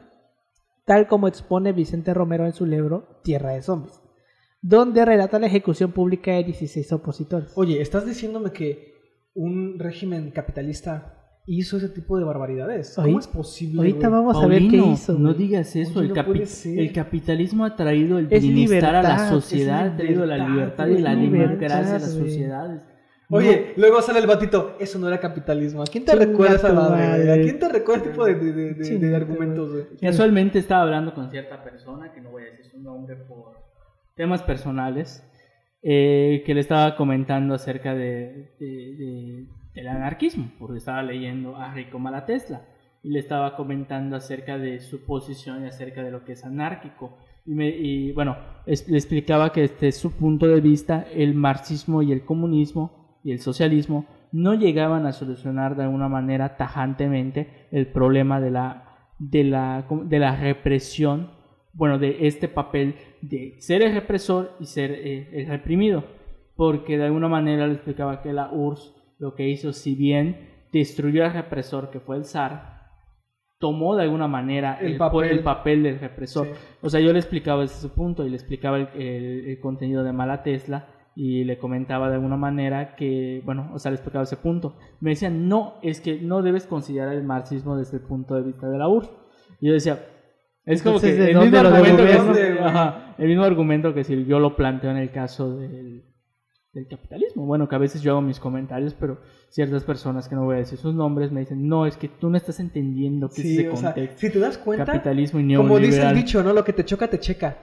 [0.83, 4.01] tal como expone Vicente Romero en su libro Tierra de Zombies,
[4.61, 7.51] donde relata la ejecución pública de 16 opositores.
[7.55, 8.93] Oye, ¿estás diciéndome que
[9.33, 11.13] un régimen capitalista
[11.45, 12.93] hizo ese tipo de barbaridades?
[12.95, 13.77] ¿Cómo Ahorita- es posible?
[13.79, 15.13] Ahorita vamos a ver qué hizo.
[15.17, 15.99] No digas eso.
[15.99, 16.79] Oye, el, no capi- puede ser.
[16.79, 20.85] el capitalismo ha traído el Es bienestar a la libertad, sociedad, ha traído la libertad,
[20.85, 22.81] libertad y la libertad, democracia a las sociedades.
[23.29, 25.81] Oye, luego sale el batito, eso no era capitalismo.
[25.81, 27.43] ¿A quién te recuerda esa madre?
[27.43, 29.69] quién te recuerda ese tipo de, de- de- de- argumentos?
[30.01, 33.66] Casualmente estaba hablando con cierta persona, que no voy a decir su nombre por
[34.17, 35.23] temas personales,
[35.83, 41.71] eh, que le estaba comentando acerca de, de- de- del anarquismo, porque estaba leyendo a
[41.73, 42.63] Rico Malatesla,
[43.03, 47.17] y le estaba comentando acerca de su posición y acerca de lo que es anárquico.
[47.45, 52.25] Y, me- bueno, le explicaba que desde su punto de vista el marxismo y el
[52.25, 58.51] comunismo y el socialismo no llegaban a solucionar de alguna manera tajantemente el problema de
[58.51, 58.83] la,
[59.19, 61.31] de la, de la represión,
[61.77, 66.03] bueno, de este papel de ser el represor y ser eh, el reprimido,
[66.55, 71.23] porque de alguna manera le explicaba que la URSS lo que hizo, si bien destruyó
[71.25, 72.77] al represor que fue el zar,
[73.59, 75.29] tomó de alguna manera El el, papel.
[75.31, 76.47] el papel del represor.
[76.47, 76.53] Sí.
[76.81, 80.13] O sea, yo le explicaba su punto y le explicaba el, el- el contenido de
[80.13, 84.37] Mala Tesla y le comentaba de alguna manera que, bueno, o sea, le explicaba ese
[84.37, 84.75] punto.
[84.99, 88.69] Me decían, no, es que no debes considerar el marxismo desde el punto de vista
[88.69, 89.11] de la URSS.
[89.59, 89.99] Y yo decía,
[90.67, 94.25] es como que Entonces, ¿de el mismo, argumento que, ajá, el mismo argumento que si
[94.25, 96.03] yo lo planteo en el caso del,
[96.73, 97.45] del capitalismo.
[97.45, 100.59] Bueno, que a veces yo hago mis comentarios, pero ciertas personas que no voy a
[100.59, 103.57] decir sus nombres me dicen, no, es que tú no estás entendiendo qué es Sí,
[103.59, 104.19] ese o sea, contexto.
[104.19, 106.53] si te das cuenta, capitalismo y como dice el dicho, ¿no?
[106.53, 107.57] Lo que te choca, te checa.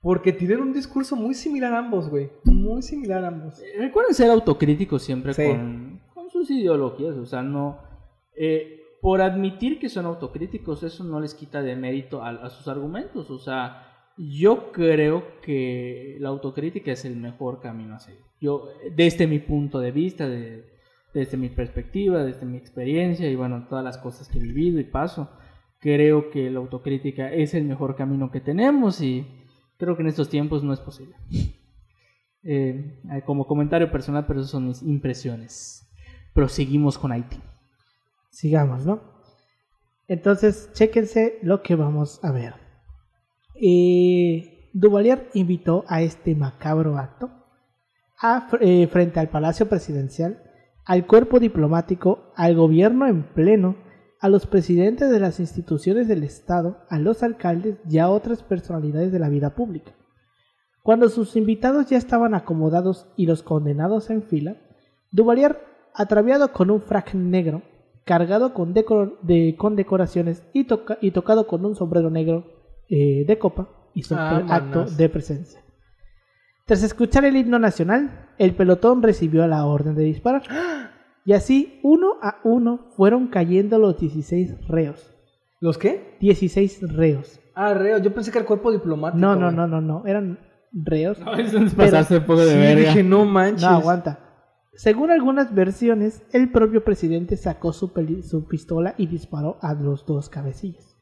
[0.00, 2.30] Porque tienen un discurso muy similar a ambos, güey.
[2.44, 3.60] Muy similar a ambos.
[3.60, 5.44] Eh, Recuerden ser autocríticos siempre Sí.
[5.46, 7.78] con, con sus ideologías, o sea, no...
[8.36, 13.30] eh, por admitir que son autocríticos, eso no les quita de mérito a, sus argumentos,
[13.30, 18.22] o sea, yo creo que la autocrítica es el mejor camino a seguir.
[18.40, 20.64] Yo, desde mi punto de vista, de-
[21.12, 24.84] desde mi perspectiva, desde mi experiencia y bueno, todas las cosas que he vivido y
[24.84, 25.30] paso,
[25.78, 29.26] creo que la autocrítica es el mejor camino que tenemos y
[29.78, 31.16] creo que en estos tiempos no es posible.
[32.42, 35.88] Eh, como comentario personal, pero esas son mis impresiones.
[36.32, 37.38] Proseguimos con Haití.
[38.36, 39.00] Sigamos, ¿no?
[40.08, 42.52] Entonces, chéquense lo que vamos a ver.
[43.54, 47.30] Eh, Duvalier invitó a este macabro acto
[48.60, 50.42] eh, frente al Palacio Presidencial,
[50.84, 53.76] al cuerpo diplomático, al gobierno en pleno,
[54.20, 59.12] a los presidentes de las instituciones del Estado, a los alcaldes y a otras personalidades
[59.12, 59.92] de la vida pública.
[60.82, 64.58] Cuando sus invitados ya estaban acomodados y los condenados en fila,
[65.10, 65.58] Duvalier,
[65.94, 67.62] ataviado con un frac negro,
[68.06, 72.46] cargado con, decor- de- con decoraciones y, toca- y tocado con un sombrero negro
[72.88, 75.60] eh, de copa, hizo Ah, acto de presencia.
[76.66, 80.42] Tras escuchar el himno nacional, el pelotón recibió la orden de disparar.
[81.24, 85.12] Y así, uno a uno, fueron cayendo los 16 reos.
[85.60, 86.16] ¿Los qué?
[86.20, 87.40] 16 reos.
[87.54, 87.98] Ah, reo.
[87.98, 89.18] Yo pensé que era el cuerpo diplomático.
[89.20, 90.02] No, no, no, no, no.
[90.06, 90.38] Eran
[90.72, 91.18] reos.
[91.18, 92.88] No, eso es pasarse poco de Sí, verga.
[92.90, 93.62] dije, no manches.
[93.62, 94.25] No, aguanta.
[94.76, 97.94] Según algunas versiones, el propio presidente sacó su,
[98.46, 100.98] pistola y disparó a los dos cabecillas.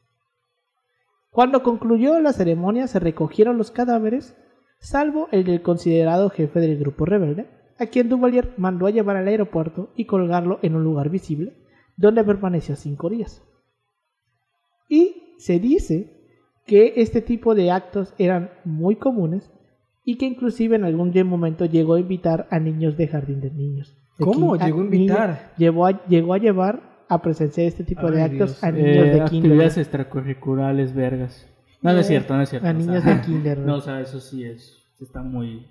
[1.29, 4.37] Cuando concluyó la ceremonia se recogieron los cadáveres,
[4.79, 9.27] salvo el del considerado jefe del grupo rebelde, a quien Duvalier mandó a llevar al
[9.27, 11.57] aeropuerto y colgarlo en un lugar visible,
[11.97, 13.43] donde permaneció cinco días.
[14.87, 16.15] Y se dice
[16.65, 19.51] que este tipo de actos eran muy comunes
[20.05, 23.97] y que inclusive en algún momento llegó a invitar a niños de jardín de niños.
[24.17, 24.55] De ¿Cómo?
[24.55, 25.53] Llegó a invitar.
[25.57, 28.63] llevó a, llegó a llevar a presenciar este tipo de actos Dios.
[28.63, 29.21] a Eh, niños de kinder.
[29.23, 31.47] actividades extracurriculares vergas.
[31.81, 32.67] No, no es Eh, cierto, no es cierto.
[32.67, 33.57] A o sea, niños de kinder.
[33.59, 34.77] No, o sea, eso sí es.
[35.01, 35.67] Está muy.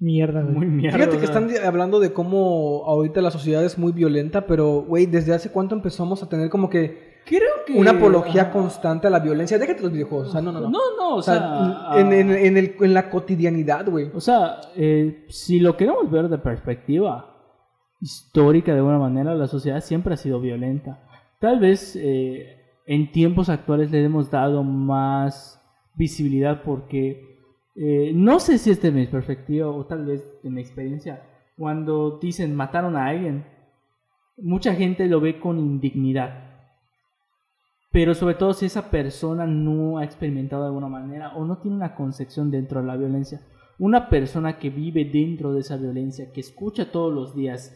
[0.00, 0.54] Mierda, güey.
[0.54, 0.96] Muy mierda.
[0.98, 5.34] Fíjate que están hablando de cómo ahorita la sociedad es muy violenta, pero, güey, ¿desde
[5.34, 7.74] hace cuánto empezamos a tener como que Creo que.
[7.74, 9.58] una apología constante a la violencia?
[9.58, 10.70] Déjate los videojuegos, o sea, no, no, no.
[10.70, 12.00] No, no, o o sea, sea.
[12.00, 14.10] en, ah, en- en el- en la cotidianidad, güey.
[14.14, 17.34] O sea, eh, si lo queremos ver de perspectiva
[18.00, 21.00] histórica de alguna manera, la sociedad siempre ha sido violenta.
[21.40, 25.60] Tal vez eh, en tiempos actuales le hemos dado más
[25.94, 27.26] visibilidad porque
[27.76, 31.22] eh, no sé si es de mi perspectiva o tal vez de mi experiencia.
[31.56, 33.44] Cuando dicen mataron a alguien,
[34.36, 36.47] mucha gente lo ve con indignidad.
[37.90, 41.76] Pero sobre todo si esa persona no ha experimentado de alguna manera o no tiene
[41.76, 43.40] una concepción dentro de la violencia.
[43.78, 47.74] Una persona que vive dentro de esa violencia, que escucha todos los días,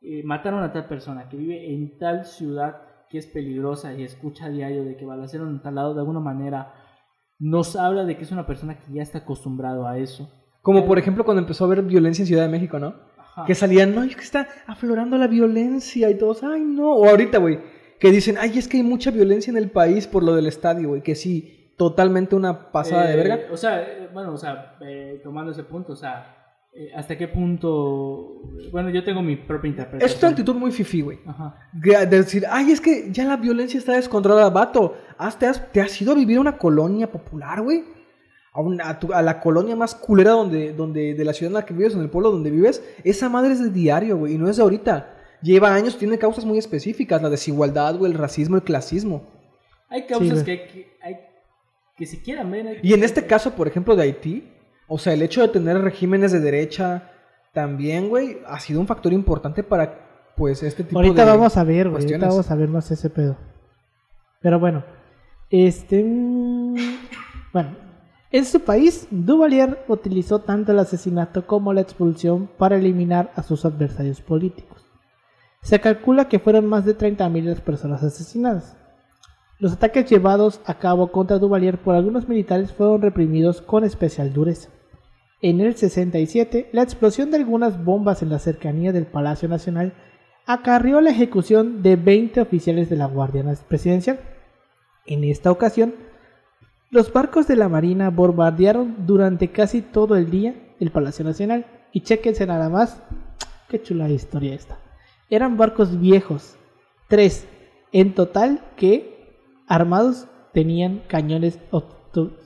[0.00, 4.46] eh, mataron a tal persona, que vive en tal ciudad que es peligrosa y escucha
[4.46, 6.72] a diario de que balacearon en tal lado, de alguna manera
[7.38, 10.30] nos habla de que es una persona que ya está acostumbrado a eso.
[10.62, 12.94] Como por ejemplo cuando empezó a haber violencia en Ciudad de México, ¿no?
[13.18, 13.44] Ajá.
[13.44, 16.92] Que salían, no, es que está aflorando la violencia y todos, ay, no.
[16.94, 17.58] O ahorita, güey,
[18.02, 20.88] que dicen, ay, es que hay mucha violencia en el país por lo del estadio,
[20.88, 23.38] güey, que sí, totalmente una pasada de Eh, verga.
[23.52, 26.36] O sea, eh, bueno, o sea, eh, tomando ese punto, o sea,
[26.96, 28.42] ¿hasta qué punto?
[28.72, 30.10] Bueno, yo tengo mi propia interpretación.
[30.10, 31.18] Es tu actitud muy fifi, güey.
[31.26, 31.54] Ajá.
[31.72, 34.94] De decir, ay, es que ya la violencia está descontrolada, vato.
[35.38, 37.84] Te, has, te has ido a vivir a una colonia popular, güey.
[38.54, 41.64] A, una- a, a la colonia más culera donde, donde, de la ciudad en la
[41.64, 42.82] que vives, en el pueblo donde vives.
[43.04, 45.11] Esa madre es de diario, güey, y no es de ahorita.
[45.42, 49.24] Lleva años, tiene causas muy específicas, la desigualdad, güey, el racismo, el clasismo.
[49.88, 51.16] Hay causas que, hay que, hay
[51.96, 52.66] que quieran ver.
[52.66, 54.48] hay Y en que- este caso, por ejemplo, de Haití,
[54.88, 57.10] o sea, el hecho de tener regímenes de derecha
[57.52, 61.64] también, güey, ha sido un factor importante para, pues, este tipo Ahorita de vamos a
[61.64, 62.02] ver, güey.
[62.04, 63.36] Ahorita vamos a ver más ese pedo.
[64.40, 64.84] Pero bueno.
[65.50, 66.02] Este.
[66.02, 66.74] mm,
[67.52, 67.76] Bueno.
[68.30, 73.66] En su país, Duvalier utilizó tanto el asesinato como la expulsión para eliminar a sus
[73.66, 74.71] adversarios políticos.
[75.62, 78.76] Se calcula que fueron más de 30.000 las personas asesinadas.
[79.58, 84.70] Los ataques llevados a cabo contra Duvalier por algunos militares fueron reprimidos con especial dureza.
[85.40, 89.94] En el 67, la explosión de algunas bombas en la cercanía del Palacio Nacional
[90.46, 94.18] acarrió la ejecución de 20 oficiales de la Guardia Presidencial.
[95.06, 95.94] En esta ocasión,
[96.90, 102.00] los barcos de la Marina bombardearon durante casi todo el día el Palacio Nacional Y
[102.00, 103.00] chequense nada más.
[103.68, 104.78] Qué chula historia esta.
[105.32, 106.56] Eran barcos viejos.
[107.08, 107.48] Tres.
[107.90, 111.58] En total que armados tenían cañones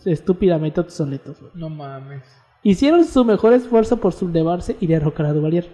[0.04, 1.36] estúpidamente obsoletos.
[1.54, 2.22] No mames.
[2.62, 5.68] Hicieron su mejor esfuerzo por sublevarse y derrocar a Duvalier.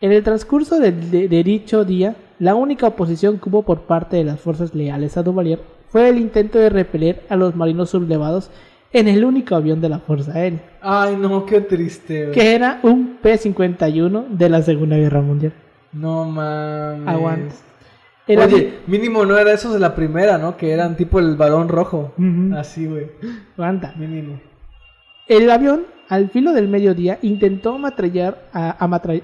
[0.00, 4.24] En el transcurso de, de dicho día, la única oposición que hubo por parte de
[4.24, 8.50] las fuerzas leales a Duvalier fue el intento de repeler a los marinos sublevados
[8.92, 13.18] en el único avión de la Fuerza Aérea, Ay, no, qué triste, que era un
[13.22, 15.52] P-51 de la Segunda Guerra Mundial.
[15.92, 17.08] No mames.
[17.08, 17.54] Aguanta.
[18.26, 20.56] Era Oye, mínimo no era esos de la primera, ¿no?
[20.56, 22.12] Que eran tipo el balón rojo.
[22.56, 23.08] Así, güey.
[23.56, 23.92] Aguanta.
[23.96, 24.40] Mínimo.
[25.26, 28.76] El avión, al filo del mediodía, intentó ametrallar a,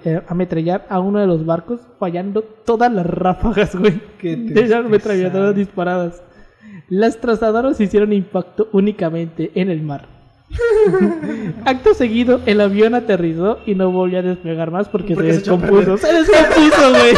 [0.05, 4.01] eh, ametrallar a uno de los barcos, fallando todas las ráfagas, güey.
[4.23, 6.23] De las ametralladoras disparadas.
[6.89, 10.16] Las trasladadoras hicieron impacto únicamente en el mar.
[11.65, 15.97] Acto seguido, el avión aterrizó y no volvió a despegar más porque, Porque se descompuso.
[15.99, 17.15] Se descompuso, güey.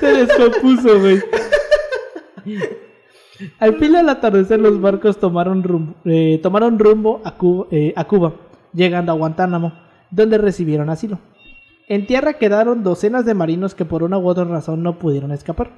[0.00, 1.22] se descompuso, güey.
[3.58, 8.04] Al fin del atardecer los barcos tomaron rumbo, eh, tomaron rumbo a, Cuba, eh, a
[8.04, 8.34] Cuba,
[8.72, 9.72] llegando a Guantánamo,
[10.10, 11.18] donde recibieron asilo.
[11.88, 15.70] En tierra quedaron docenas de marinos que por una u otra razón no pudieron escapar.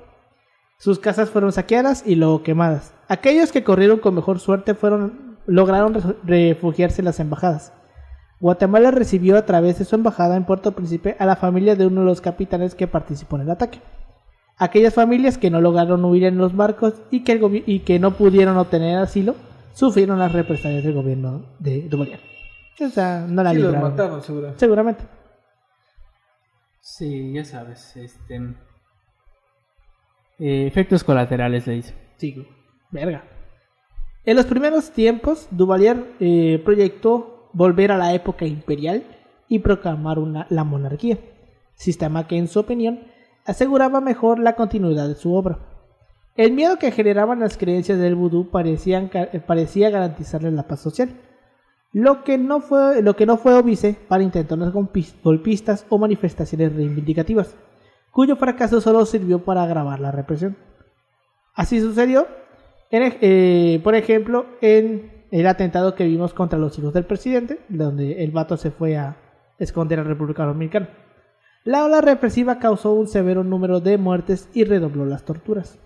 [0.78, 2.92] Sus casas fueron saqueadas y luego quemadas.
[3.08, 7.72] Aquellos que corrieron con mejor suerte fueron, lograron re- refugiarse en las embajadas.
[8.40, 12.00] Guatemala recibió a través de su embajada en Puerto Príncipe a la familia de uno
[12.00, 13.80] de los capitanes que participó en el ataque.
[14.58, 17.98] Aquellas familias que no lograron huir en los barcos y que, el gobi- y que
[17.98, 19.34] no pudieron obtener asilo
[19.74, 22.20] sufrieron las represalias del gobierno de Duvalier.
[22.84, 24.22] O sea, no la Sí, los mataron.
[24.58, 25.04] Seguramente.
[26.80, 28.36] Sí, ya sabes, este...
[30.38, 31.94] eh, efectos colaterales le dice.
[32.16, 32.44] Sí,
[32.90, 33.22] verga.
[34.24, 39.04] En los primeros tiempos, Duvalier eh, proyectó volver a la época imperial
[39.48, 41.18] y proclamar una, la monarquía,
[41.74, 43.00] sistema que en su opinión
[43.44, 45.58] aseguraba mejor la continuidad de su obra.
[46.36, 51.10] El miedo que generaban las creencias del vudú parecían eh, parecía garantizarle la paz social,
[51.92, 53.60] lo que no fue, lo que no fue
[54.08, 57.56] para intentones golpis- golpistas o manifestaciones reivindicativas,
[58.12, 60.56] cuyo fracaso solo sirvió para agravar la represión.
[61.54, 62.28] Así sucedió,
[62.92, 68.22] en eh, por ejemplo, en el atentado que vimos contra los hijos del presidente, donde
[68.22, 69.16] el vato se fue a
[69.58, 70.90] esconder a la República Dominicana.
[71.64, 75.78] La ola represiva causó un severo número de muertes y redobló las torturas.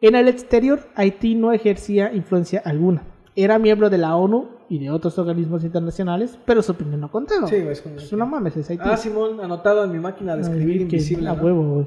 [0.00, 3.04] En el exterior, Haití no ejercía influencia alguna.
[3.34, 7.46] Era miembro de la ONU y de otros organismos internacionales, pero su opinión no contaba.
[7.46, 7.80] Sí, es.
[7.80, 8.84] Pues no mames, es Haití.
[8.84, 11.28] Ah, Simón, anotado en mi máquina de escribir Ay, invisible.
[11.30, 11.42] A ¿no?
[11.42, 11.86] huevo, güey.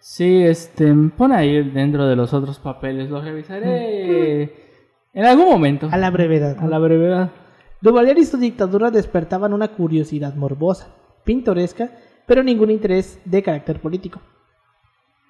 [0.00, 4.68] Sí, este, pon ahí dentro de los otros papeles, lo revisaré
[5.12, 5.88] en algún momento.
[5.90, 6.56] A la brevedad.
[6.60, 7.30] A la brevedad.
[7.80, 10.88] Duvalier y su dictadura despertaban una curiosidad morbosa,
[11.24, 11.90] pintoresca,
[12.26, 14.20] pero ningún interés de carácter político.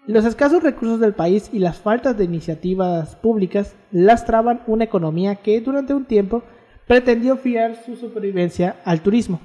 [0.07, 5.61] Los escasos recursos del país y las faltas de iniciativas públicas lastraban una economía que
[5.61, 6.43] durante un tiempo
[6.87, 9.41] pretendió fiar su supervivencia al turismo.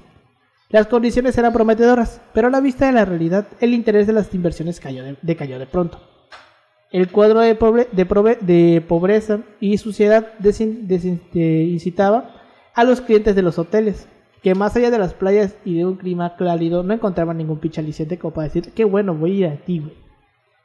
[0.74, 4.34] Las condiciones eran prometedoras, pero a la vista de la realidad el interés de las
[4.34, 6.00] inversiones cayó de, decayó de pronto.
[6.90, 12.34] El cuadro de, pobre- de prove- de pobreza y suciedad desin- desin- eh, incitaba
[12.74, 14.08] a los clientes de los hoteles,
[14.42, 17.80] que más allá de las playas y de un clima cálido no encontraban ningún pinche
[17.80, 19.94] aliciente como para decir, qué bueno, voy a ir a ti, güey.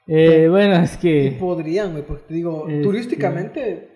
[0.07, 1.37] Eh, bueno, es que...
[1.39, 3.89] podrían, güey, porque te digo, Este- turísticamente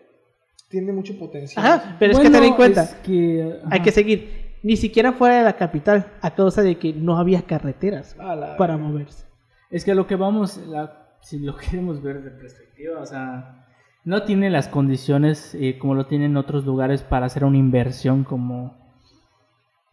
[0.70, 1.66] tiene mucho potencial.
[1.66, 5.38] Ajá, pero es que ten en cuenta, es que, hay que seguir, ni siquiera fuera
[5.38, 9.26] de la capital, a causa de que no había carreteras la- para moverse.
[9.70, 13.66] Es que lo que vamos, la- si lo queremos ver de perspectiva, o sea,
[14.06, 18.76] no tiene las condiciones eh, como lo tienen otros lugares para hacer una inversión como,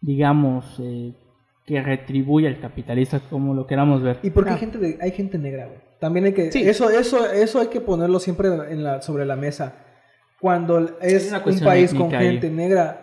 [0.01, 1.13] digamos, eh,
[1.65, 4.19] que retribuye al capitalista como lo queramos ver.
[4.23, 4.53] Y porque Ah.
[4.53, 5.79] hay gente de, hay gente negra, güey.
[5.99, 6.61] También hay que Sí.
[6.67, 9.75] eso eso eso hay que ponerlo siempre en la sobre la mesa.
[10.39, 12.31] Cuando es un país con ahí.
[12.31, 13.01] gente negra,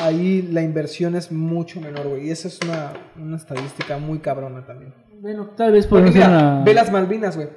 [0.00, 2.26] ahí la inversión es mucho menor, güey.
[2.28, 4.94] Y esa es una, una estadística muy cabrona también.
[5.20, 6.62] Bueno, tal vez mira, una...
[6.64, 7.48] ve las Malvinas, güey.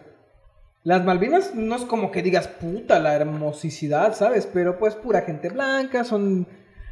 [0.83, 4.49] Las Malvinas no es como que digas puta la hermosicidad, ¿sabes?
[4.53, 6.45] Pero pues pura gente blanca, son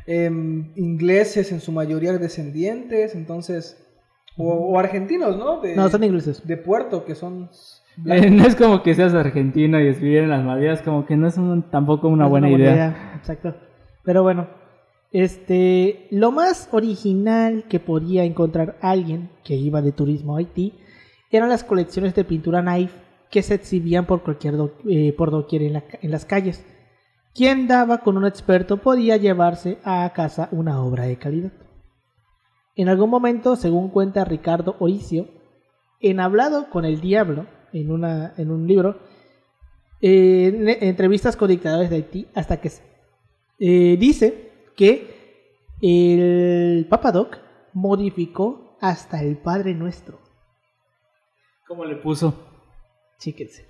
[0.08, 3.78] em, ingleses en su mayoría descendientes, entonces
[4.38, 5.60] o, o argentinos, ¿no?
[5.60, 6.48] De, No, son ingleses.
[6.48, 7.50] de Puerto que son
[8.06, 11.28] Eh, no es como que seas argentino y vivir en las Malvinas, como que no
[11.28, 13.14] es un- tampoco una Es buena, idea.
[13.18, 13.54] Exacto.
[14.06, 14.48] Pero bueno,
[15.12, 20.74] este, lo más original que podía encontrar alguien que iba de turismo a Haití
[21.32, 22.94] eran las colecciones de pintura naif
[23.30, 24.56] que se exhibían por cualquier
[24.90, 26.66] eh, por doquier en, en las calles.
[27.34, 31.52] Quien daba con un experto podía llevarse a casa una obra de calidad.
[32.76, 35.28] En algún momento, según cuenta Ricardo Oricio,
[36.02, 39.00] en Hablado con el Diablo, en, una, en un libro,
[40.02, 42.72] eh, en entrevistas con dictadores de Haití, hasta que
[43.60, 44.51] eh, dice
[44.82, 47.38] que el Papadoc
[47.72, 50.18] modificó hasta el Padre Nuestro.
[51.68, 52.34] ¿Cómo le puso?
[53.20, 53.68] Chíquense.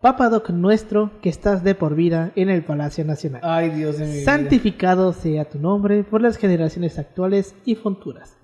[0.00, 3.40] Papadoc nuestro, que estás de por vida en el Palacio Nacional.
[3.42, 4.24] Ay, Dios de mi vida.
[4.24, 8.38] Santificado sea tu nombre por las generaciones actuales y futuras.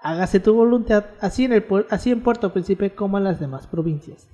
[0.00, 4.28] Hágase tu voluntad, así en, el, así en Puerto Príncipe como en las demás provincias.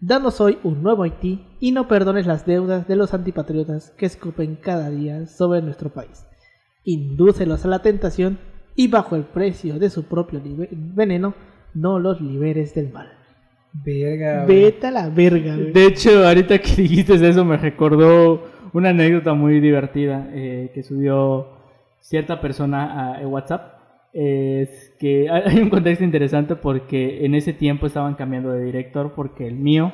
[0.00, 4.56] Danos hoy un nuevo Haití y no perdones las deudas de los antipatriotas que escupen
[4.56, 6.28] cada día sobre nuestro país.
[6.88, 8.38] Indúcelos a la tentación
[8.74, 11.34] y bajo el precio de su propio veneno,
[11.74, 13.08] no los liberes del mal.
[13.74, 14.62] Verga, güey.
[14.62, 15.72] Vete a la verga, güey.
[15.72, 21.48] De hecho, ahorita que dijiste eso me recordó una anécdota muy divertida eh, que subió
[22.00, 23.74] cierta persona a, a WhatsApp.
[24.14, 29.46] Es que hay un contexto interesante porque en ese tiempo estaban cambiando de director porque
[29.46, 29.92] el mío,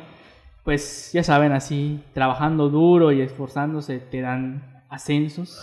[0.63, 5.61] pues ya saben, así trabajando duro y esforzándose te dan ascensos,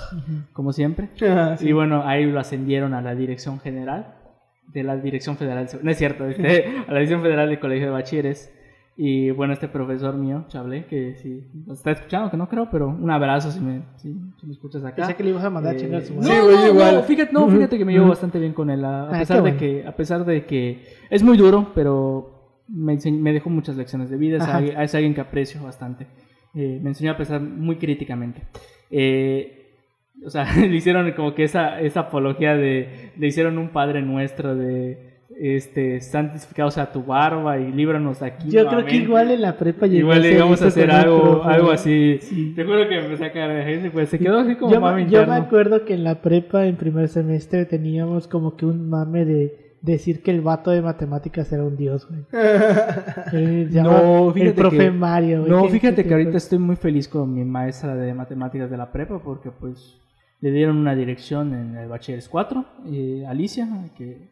[0.54, 1.10] como siempre.
[1.22, 1.70] Ah, sí.
[1.70, 4.16] Y bueno, ahí lo ascendieron a la dirección general
[4.74, 7.88] de la Dirección Federal, de- no es cierto, este, a la Dirección Federal del Colegio
[7.88, 8.54] de Bachilleres.
[8.98, 12.88] Y bueno, este profesor mío, Chablé, que si nos está escuchando, que no creo, pero
[12.90, 14.96] un abrazo si me, si, si me escuchas acá.
[14.98, 16.34] Pensé que le ibas a mandar a Eh, chingar su no, madre.
[16.36, 16.96] Sí, güey, no, igual.
[16.96, 19.38] no, fíjate, no, fíjate que me llevo bastante bien con él, a, a Ah, pesar
[19.38, 19.58] de bueno.
[19.58, 24.18] que, a pesar de que es muy duro, pero me, me dejó muchas lecciones de
[24.18, 24.58] vida, es, Ajá.
[24.58, 26.08] alguien, es alguien que aprecio bastante.
[26.56, 28.42] Eh, me enseñó a pensar muy críticamente.
[28.90, 29.62] Eh,
[30.26, 34.56] o sea, le hicieron como que esa, esa apología de, le hicieron un Padre Nuestro
[34.56, 38.50] de, este, santificado sea tu barba y líbranos aquí.
[38.50, 38.96] Yo creo que nuevamente".
[38.96, 42.20] igual en la prepa llegó Igual a hacer a algo, algo así.
[42.22, 42.54] Sí.
[42.56, 45.26] Te juro que empecé a caer de pues se quedó así como yo, mame yo
[45.26, 49.71] me acuerdo que en la prepa, en primer semestre, teníamos como que un mame de
[49.82, 52.26] decir que el vato de matemáticas era un dios, güey.
[53.34, 55.52] Eh, No, el fíjate profe que- Mario, güey.
[55.52, 58.78] No, ¿Qué- fíjate qué que ahorita estoy muy feliz con mi maestra de matemáticas de
[58.78, 59.98] la prepa porque pues
[60.40, 63.68] le dieron una dirección en el Bachilleres 4, eh, Alicia,
[63.98, 64.30] que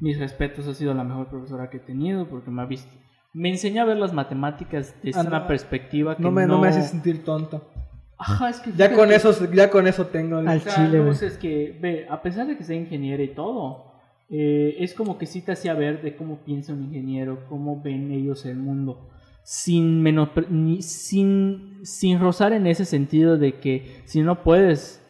[0.00, 2.90] mis respetos ha sido la mejor profesora que he tenido porque me ha visto,
[3.32, 5.30] me enseñó a ver las matemáticas desde Ah, no.
[5.30, 7.70] una perspectiva que No me, no me hace sentir tonto.
[8.18, 10.38] Ajá, es que Ya con eso, ya con eso tengo.
[10.38, 11.10] Al O sea, chile, no, güey.
[11.10, 13.92] o sea, es que, ve, a pesar de que sea ingeniero y todo,
[14.28, 18.10] eh, es como que sí te hacía ver de cómo piensa un ingeniero, cómo ven
[18.10, 19.08] ellos el mundo,
[19.44, 25.00] sin, menos, ni, sin, sin rozar en ese sentido de que si no puedes,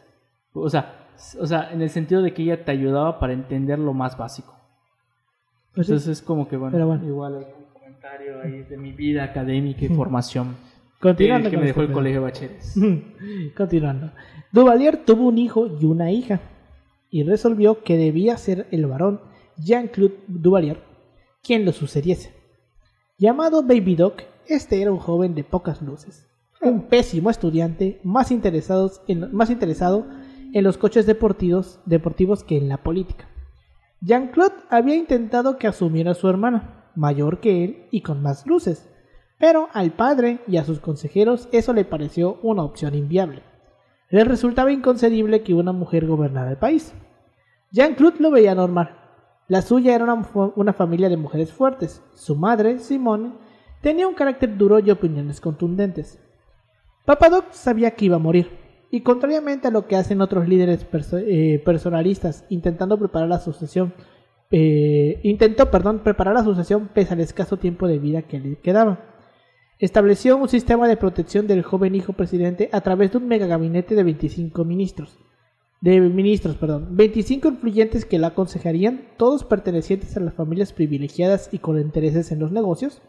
[0.53, 1.07] o sea,
[1.41, 4.55] o sea, en el sentido de que ella te ayudaba para entender lo más básico.
[5.75, 5.93] Pues sí.
[5.93, 7.07] Entonces es como que, bueno, bueno.
[7.07, 11.61] igual hay un comentario ahí de mi vida académica y formación que, Continuando que con
[11.62, 11.99] me dejó este el pedo.
[11.99, 12.75] colegio bacheres.
[13.57, 14.11] Continuando.
[14.53, 16.41] Duvalier tuvo un hijo y una hija
[17.11, 19.20] y resolvió que debía ser el varón
[19.57, 20.96] Jean-Claude Duvalier
[21.46, 22.34] quien lo sucediese.
[23.18, 26.26] Llamado Baby Doc, este era un joven de pocas luces,
[26.61, 33.28] un pésimo estudiante, más, interesado en los coches deportivos, deportivos que en la política.
[34.00, 38.88] Jean-Claude había intentado que asumiera a su hermana, mayor que él y con más luces,
[39.38, 43.42] pero al padre y a sus consejeros eso le pareció una opción inviable.
[44.11, 46.94] Les resultaba inconcebible que una mujer gobernara el país.
[47.72, 48.96] Jean-Claude lo veía normal.
[49.48, 50.04] La suya era
[50.54, 52.02] una, familia de mujeres fuertes.
[52.14, 53.32] Su madre, Simone,
[53.80, 56.20] tenía un carácter duro y opiniones contundentes.
[57.04, 58.50] Papadoc sabía que iba a morir,
[58.90, 63.94] y contrariamente a lo que hacen otros líderes eh, personalistas intentando preparar la sucesión,
[64.50, 69.16] eh, intentó, perdón, preparar la sucesión pese al escaso tiempo de vida que le quedaba.
[69.79, 73.95] Estableció un sistema de protección del joven hijo presidente a través de un mega gabinete
[73.95, 75.18] de 25 ministros.
[75.83, 76.97] De ministros, perdón.
[76.97, 82.39] 25 influyentes que la aconsejarían, todos pertenecientes a las familias privilegiadas y con intereses en
[82.39, 83.03] los negocios.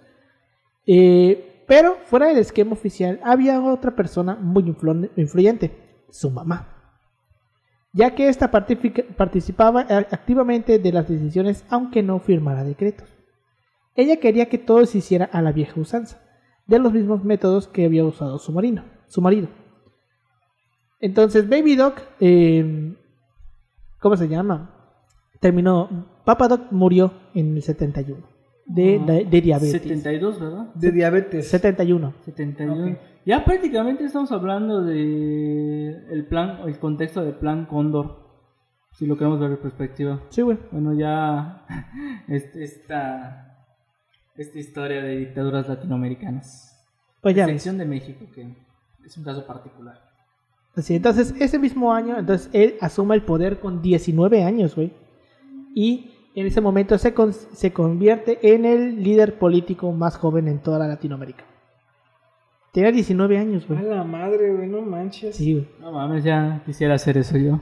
[0.86, 5.72] Eh, pero fuera del esquema oficial había otra persona muy influ- influyente,
[6.10, 6.74] su mamá.
[7.94, 13.10] Ya que partifica- participaba activamente de las decisiones aunque no firmara decretos.
[13.96, 16.22] Ella quería que todo se hiciera a la vieja usanza,
[16.68, 19.48] de los mismos métodos que había usado su, marino, su marido.
[21.00, 22.96] Entonces Baby Doc, eh,
[24.00, 24.72] ¿cómo se llama?
[25.40, 29.72] Terminó, Papa Doc murió en el 71 de, de, de diabetes.
[29.82, 30.74] 72, ¿verdad?
[30.74, 31.48] De diabetes.
[31.48, 32.14] 71.
[32.26, 32.74] 71.
[32.86, 32.98] Ok.
[33.26, 38.26] Ya prácticamente estamos hablando de el plan, el contexto del plan Cóndor,
[38.94, 40.22] si lo queremos ver de perspectiva.
[40.30, 40.58] Sí, güey.
[40.72, 41.66] Bueno, ya
[42.28, 43.47] este- esta,
[44.38, 46.78] esta historia de dictaduras latinoamericanas.
[47.22, 47.44] Pues ya.
[47.46, 48.48] Excepción de México, que
[49.06, 50.00] es un caso particular.
[50.76, 54.94] Así, entonces, ese mismo año, entonces él asume el poder con 19 años, güey.
[55.74, 60.60] y en ese momento se, con- se convierte en el líder político más joven en
[60.60, 61.44] toda la Latinoamérica.
[62.72, 63.82] Tenía 19 años, A güey.
[63.86, 65.36] la madre, güey, no manches.
[65.36, 65.68] Sí, güey.
[65.80, 67.60] No mames, ya quisiera hacer eso yo.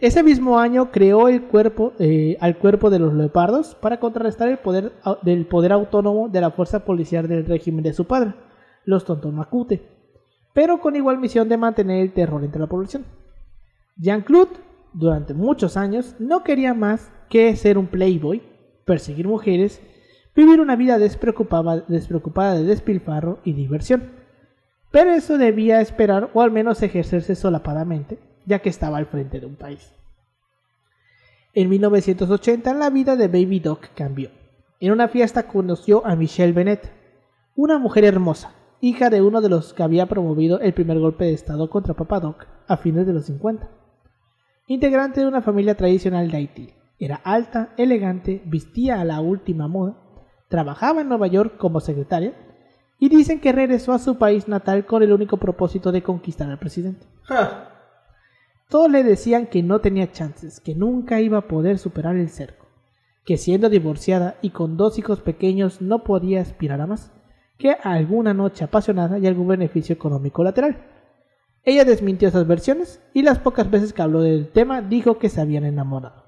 [0.00, 4.58] Ese mismo año creó el cuerpo, eh, al cuerpo de los leopardos para contrarrestar el
[4.58, 4.92] poder
[5.22, 8.34] del poder autónomo de la fuerza policial del régimen de su padre,
[8.84, 9.86] los Tontonacute,
[10.52, 13.04] pero con igual misión de mantener el terror entre la población.
[13.96, 14.58] Jean-Claude,
[14.92, 18.42] durante muchos años, no quería más que ser un playboy,
[18.84, 19.80] perseguir mujeres,
[20.34, 24.10] vivir una vida despreocupada, despreocupada de despilfarro y diversión.
[24.90, 29.46] Pero eso debía esperar o al menos ejercerse solapadamente, ya que estaba al frente de
[29.46, 29.92] un país.
[31.52, 34.30] En 1980 la vida de Baby Doc cambió.
[34.80, 36.92] En una fiesta conoció a Michelle Bennett,
[37.54, 41.32] una mujer hermosa, hija de uno de los que había promovido el primer golpe de
[41.32, 43.70] estado contra Papa Doc a fines de los 50.
[44.68, 49.96] Integrante de una familia tradicional de Haití, era alta, elegante, vestía a la última moda,
[50.48, 52.34] trabajaba en Nueva York como secretaria
[52.98, 56.58] y dicen que regresó a su país natal con el único propósito de conquistar al
[56.58, 57.06] presidente.
[58.68, 62.66] Todos le decían que no tenía chances, que nunca iba a poder superar el cerco,
[63.24, 67.12] que siendo divorciada y con dos hijos pequeños no podía aspirar a más,
[67.58, 70.84] que a alguna noche apasionada y algún beneficio económico lateral.
[71.62, 75.40] Ella desmintió esas versiones y las pocas veces que habló del tema dijo que se
[75.40, 76.24] habían enamorado.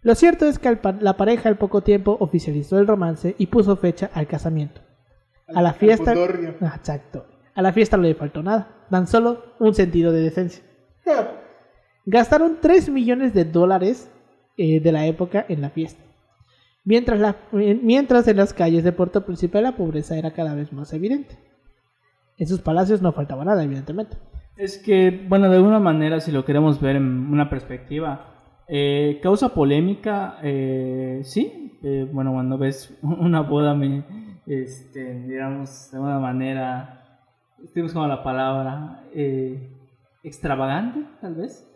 [0.00, 4.10] Lo cierto es que la pareja al poco tiempo oficializó el romance y puso fecha
[4.12, 4.80] al casamiento.
[5.48, 6.14] A la fiesta...
[6.60, 7.26] Ah, Exacto.
[7.54, 10.64] A la fiesta no le faltó nada, tan solo un sentido de decencia.
[12.06, 14.10] Gastaron 3 millones de dólares
[14.56, 16.02] eh, de la época en la fiesta.
[16.84, 21.38] Mientras, mientras en las calles de Puerto Príncipe la pobreza era cada vez más evidente.
[22.36, 24.18] En sus palacios no faltaba nada, evidentemente.
[24.56, 29.54] Es que, bueno, de alguna manera, si lo queremos ver en una perspectiva, eh, causa
[29.54, 31.78] polémica, eh, sí.
[32.12, 34.04] Bueno, cuando ves una boda, me,
[34.46, 37.22] este, digamos, de alguna manera,
[37.62, 39.04] estoy buscando la palabra,
[40.24, 41.70] extravagante, tal vez.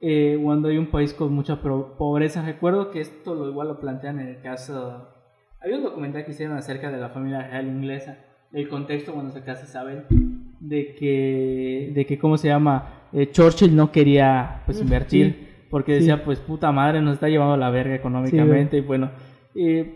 [0.00, 4.20] Eh, cuando hay un país con mucha pobreza, recuerdo que esto lo igual lo plantean
[4.20, 5.08] en el caso.
[5.60, 8.18] Había un documental que hicieron acerca de la familia real inglesa,
[8.52, 10.04] el contexto cuando se casa Isabel,
[10.60, 13.08] de que, de que ¿cómo se llama?
[13.12, 15.98] Eh, Churchill no quería pues invertir porque Sí.
[16.00, 19.10] decía pues puta madre nos está llevando la verga económicamente y bueno,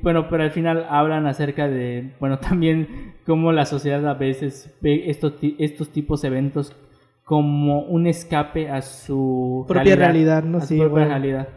[0.03, 5.05] bueno, pero al final hablan acerca de, bueno, también cómo la sociedad a veces ve
[5.09, 6.75] estos, estos tipos de eventos
[7.25, 10.59] como un escape a su Propia realidad, ¿no?
[10.59, 11.09] a su Sí, propia bueno.
[11.09, 11.49] realidad.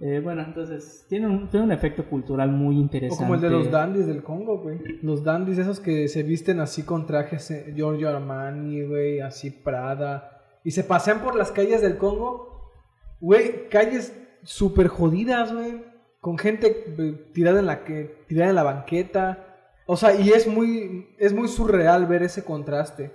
[0.00, 3.22] Eh, bueno, entonces tiene un, tiene un efecto cultural muy O interesante.
[3.22, 4.78] como el de los dandies del Congo, güey.
[5.02, 10.42] Los dandies esos que se visten así con trajes eh, Giorgio Armani, güey, así Prada.
[10.62, 12.72] Y se pasean por las calles del Congo.
[13.20, 14.12] Güey, calles
[14.42, 15.82] súper jodidas, güey.
[16.20, 19.46] Con gente eh, tirada en la que tirada en la banqueta.
[19.86, 23.12] O sea, y es muy es muy surreal ver ese contraste.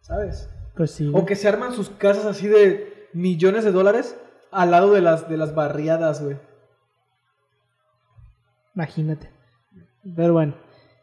[0.00, 0.51] ¿Sabes?
[0.74, 1.10] Pues sí.
[1.14, 4.16] O que se arman sus casas así de millones de dólares
[4.50, 6.36] al lado de las de las barriadas, güey.
[8.74, 9.30] Imagínate.
[10.16, 10.54] Pero bueno.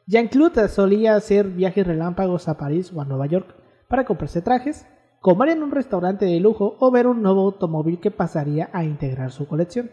[0.08, 3.56] Jean-Claude solía hacer viajes relámpagos a París o a Nueva York
[3.88, 4.88] para comprarse trajes,
[5.22, 9.32] comer en un restaurante de lujo o ver un nuevo automóvil que pasaría a integrar
[9.32, 9.92] su colección.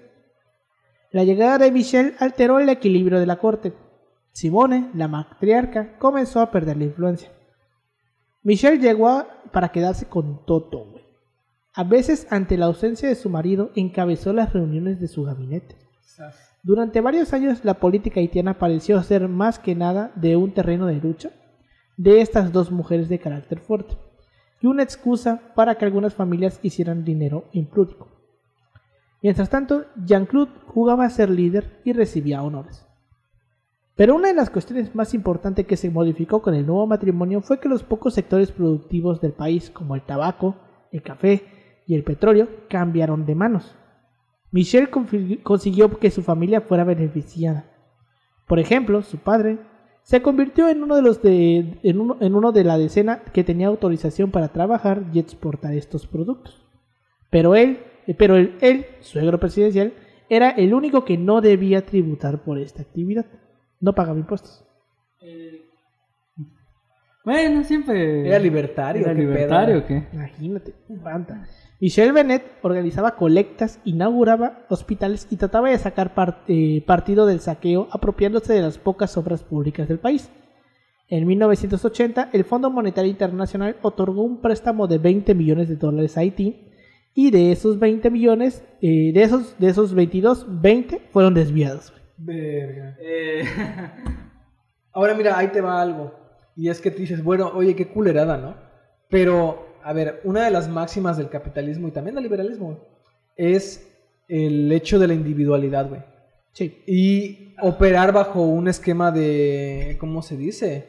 [1.11, 3.75] La llegada de Michelle alteró el equilibrio de la corte.
[4.33, 7.31] Simone, la matriarca, comenzó a perder la influencia.
[8.47, 10.85] Michelle llegó a- para quedarse con Toto.
[10.85, 11.05] güey.
[11.75, 15.75] A veces, ante la ausencia de su marido, encabezó las reuniones de su gabinete.
[16.63, 20.95] Durante varios años la política haitiana pareció ser más que nada de un terreno de
[21.01, 21.31] lucha
[21.97, 23.97] de estas dos mujeres de carácter fuerte
[24.61, 28.09] y una excusa para que algunas familias hicieran dinero impúdico.
[29.23, 32.86] Mientras tanto, Jean-Claude jugaba a ser líder y recibía honores.
[33.97, 37.59] Pero una de las cuestiones más importantes que se modificó con el nuevo matrimonio fue
[37.59, 40.57] que los pocos sectores productivos del país, como el tabaco,
[40.93, 41.45] el café
[41.87, 43.75] y el petróleo, cambiaron de manos.
[44.51, 44.91] Michelle
[45.43, 47.65] consiguió que su familia fuera beneficiada.
[48.47, 49.59] Por ejemplo, su padre
[50.03, 53.45] se convirtió en uno de los de, en uno, en uno de la decena que
[53.45, 56.65] tenía autorización para trabajar y exportar estos productos.
[57.31, 59.95] Pero él, eh, pero el, él, suegro presidencial,
[60.29, 63.27] era el único que no debía tributar por esta actividad.
[63.81, 64.65] No pagaba impuestos.
[65.21, 65.63] Eh,
[67.25, 68.27] Bueno, siempre...
[68.29, 70.07] Era libertario, ¿Era libertario qué?
[70.13, 71.47] Imagínate, espanta.
[71.79, 76.15] Michelle Bennett organizaba colectas, inauguraba hospitales y trataba de sacar
[76.49, 80.31] eh, partido del saqueo apropiándose de las pocas obras públicas del país.
[81.09, 86.21] En 1980, el Fondo Monetario Internacional otorgó un préstamo de 20 millones de dólares a
[86.21, 86.73] Haití
[87.15, 91.93] Y de esos 20 millones, eh, de, esos, de esos 22, 20 fueron desviados.
[92.19, 92.97] Verga.
[93.01, 93.45] Eh,
[94.93, 96.15] Ahora mira, ahí te va algo.
[96.57, 98.57] Y es que te dices, bueno, oye, qué culerada, ¿no?
[99.11, 102.81] Pero, a ver, una de las máximas del capitalismo y también del liberalismo
[103.37, 103.87] es
[104.29, 106.01] el hecho de la individualidad, güey.
[106.53, 106.83] Sí.
[106.87, 110.89] Y operar bajo un esquema de, ¿cómo se dice?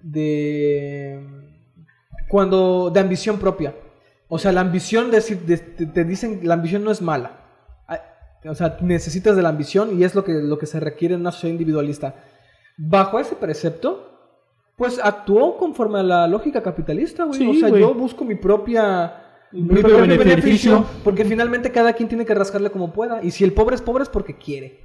[0.00, 1.20] De...
[2.28, 2.90] Cuando...
[2.90, 3.74] De ambición propia.
[4.28, 7.43] O sea, la ambición, de, de- te, te dicen, la ambición no es mala.
[8.46, 11.20] O sea, necesitas de la ambición y es lo que, lo que se requiere en
[11.20, 12.14] una sociedad individualista.
[12.76, 14.14] Bajo ese precepto,
[14.76, 17.38] pues actuó conforme a la lógica capitalista, güey.
[17.38, 17.80] Sí, o sea, güey.
[17.80, 19.20] yo busco mi propia...
[19.52, 20.84] Mi propio beneficio.
[21.04, 23.22] Porque finalmente cada quien tiene que rascarle como pueda.
[23.22, 24.80] Y si el pobre es pobre es porque quiere.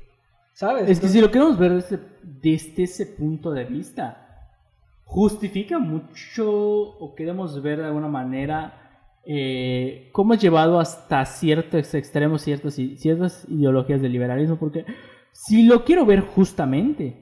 [0.53, 0.89] ¿Sabes?
[0.89, 4.49] es que si lo queremos ver desde, desde ese punto de vista,
[5.05, 8.88] justifica mucho o queremos ver de alguna manera
[9.31, 14.85] eh, cómo es llevado hasta ciertos extremos ciertos, i- ciertas ideologías del liberalismo, porque
[15.31, 17.15] si lo quiero ver justamente,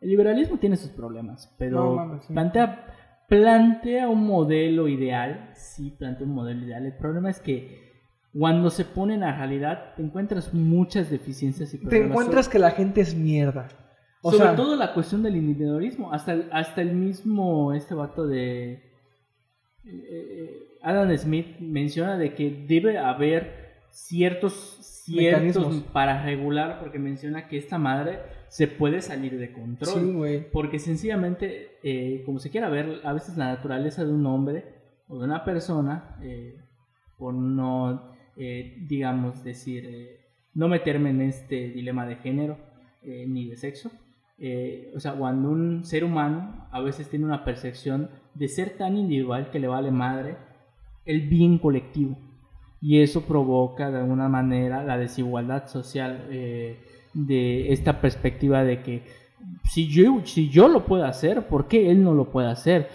[0.00, 2.32] el liberalismo tiene sus problemas, pero No mames, sí.
[2.32, 2.86] plantea,
[3.28, 7.92] plantea un modelo ideal, sí, plantea un modelo ideal, el problema es que
[8.32, 12.08] cuando se pone en la realidad te encuentras muchas deficiencias y te problemas.
[12.12, 13.68] encuentras que la gente es mierda.
[14.22, 18.26] O Sobre sea, todo la cuestión del individualismo, hasta el, hasta el mismo este vato
[18.26, 18.80] de eh,
[19.84, 25.92] eh, Adam Smith menciona de que debe haber ciertos ciertos Mecanismos.
[25.92, 30.28] para regular porque menciona que esta madre se puede salir de control.
[30.28, 30.46] sí.
[30.52, 34.64] Porque sencillamente, eh, como se quiera ver, a veces la naturaleza de un hombre
[35.08, 36.56] o de una persona, eh,
[37.18, 40.20] por no, eh, digamos, decir, eh,
[40.54, 42.58] no meterme en este dilema de género
[43.02, 43.90] eh, ni de sexo,
[44.96, 49.50] o sea, cuando un ser humano a veces tiene una percepción de ser tan individual
[49.50, 50.36] que le vale madre
[51.04, 52.16] el bien colectivo.
[52.80, 56.80] Y eso provoca de alguna manera la desigualdad social eh,
[57.14, 59.02] de esta perspectiva de que
[59.70, 62.88] si yo, si yo lo puedo hacer, ¿por qué él no lo puede hacer?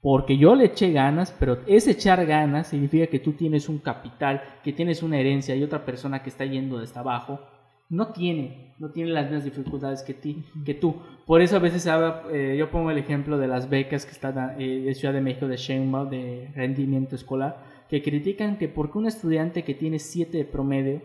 [0.00, 4.42] Porque yo le eché ganas, pero ese echar ganas significa que tú tienes un capital,
[4.62, 7.40] que tienes una herencia y otra persona que está yendo desde abajo
[7.88, 10.96] no tiene, no tiene las mismas dificultades que, ti, que tú.
[11.26, 14.60] Por eso a veces habla, eh, yo pongo el ejemplo de las becas que están
[14.60, 19.06] eh, de Ciudad de México, de Sheinbaum, de rendimiento escolar, que critican que porque un
[19.06, 21.02] estudiante que tiene 7 de promedio,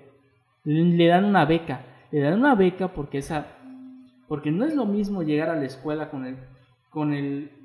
[0.63, 1.85] le dan una beca.
[2.11, 3.55] Le dan una beca porque esa
[4.27, 6.37] porque no es lo mismo llegar a la escuela con el
[6.89, 7.58] con el Con el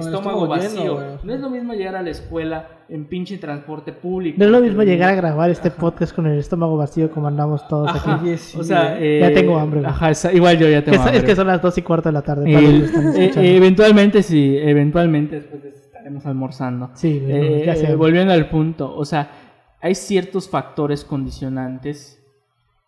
[0.00, 0.94] estómago, estómago lleno, vacío.
[0.94, 1.06] güey.
[1.24, 4.36] no es lo mismo llegar a la escuela en pinche transporte público.
[4.38, 7.66] No es lo mismo llegar a grabar este podcast con el estómago vacío como andamos
[7.68, 8.36] todos Ajá, aquí.
[8.38, 9.20] Sí, o sea, eh.
[9.20, 9.90] Ya tengo hambre, güey.
[9.92, 11.24] Ajá, igual yo ya tengo es, es hambre.
[11.24, 12.52] que son las dos y cuarto de la tarde.
[12.54, 16.90] El- están eh, eventualmente sí, eventualmente después estaremos almorzando.
[16.94, 17.90] Sí, Eh, ya sé.
[17.92, 19.30] eh, volviendo al punto, o sea,
[19.80, 22.18] hay ciertos factores condicionantes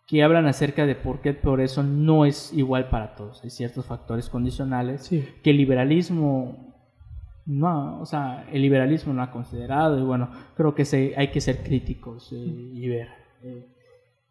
[0.07, 3.43] que hablan acerca de por qué por eso no es igual para todos.
[3.43, 5.27] Hay ciertos factores condicionales Sí.
[5.43, 6.74] que el liberalismo
[7.45, 11.41] no, o sea, el liberalismo no ha considerado y bueno, creo que se, hay que
[11.41, 13.07] ser críticos eh, y ver
[13.43, 13.67] eh,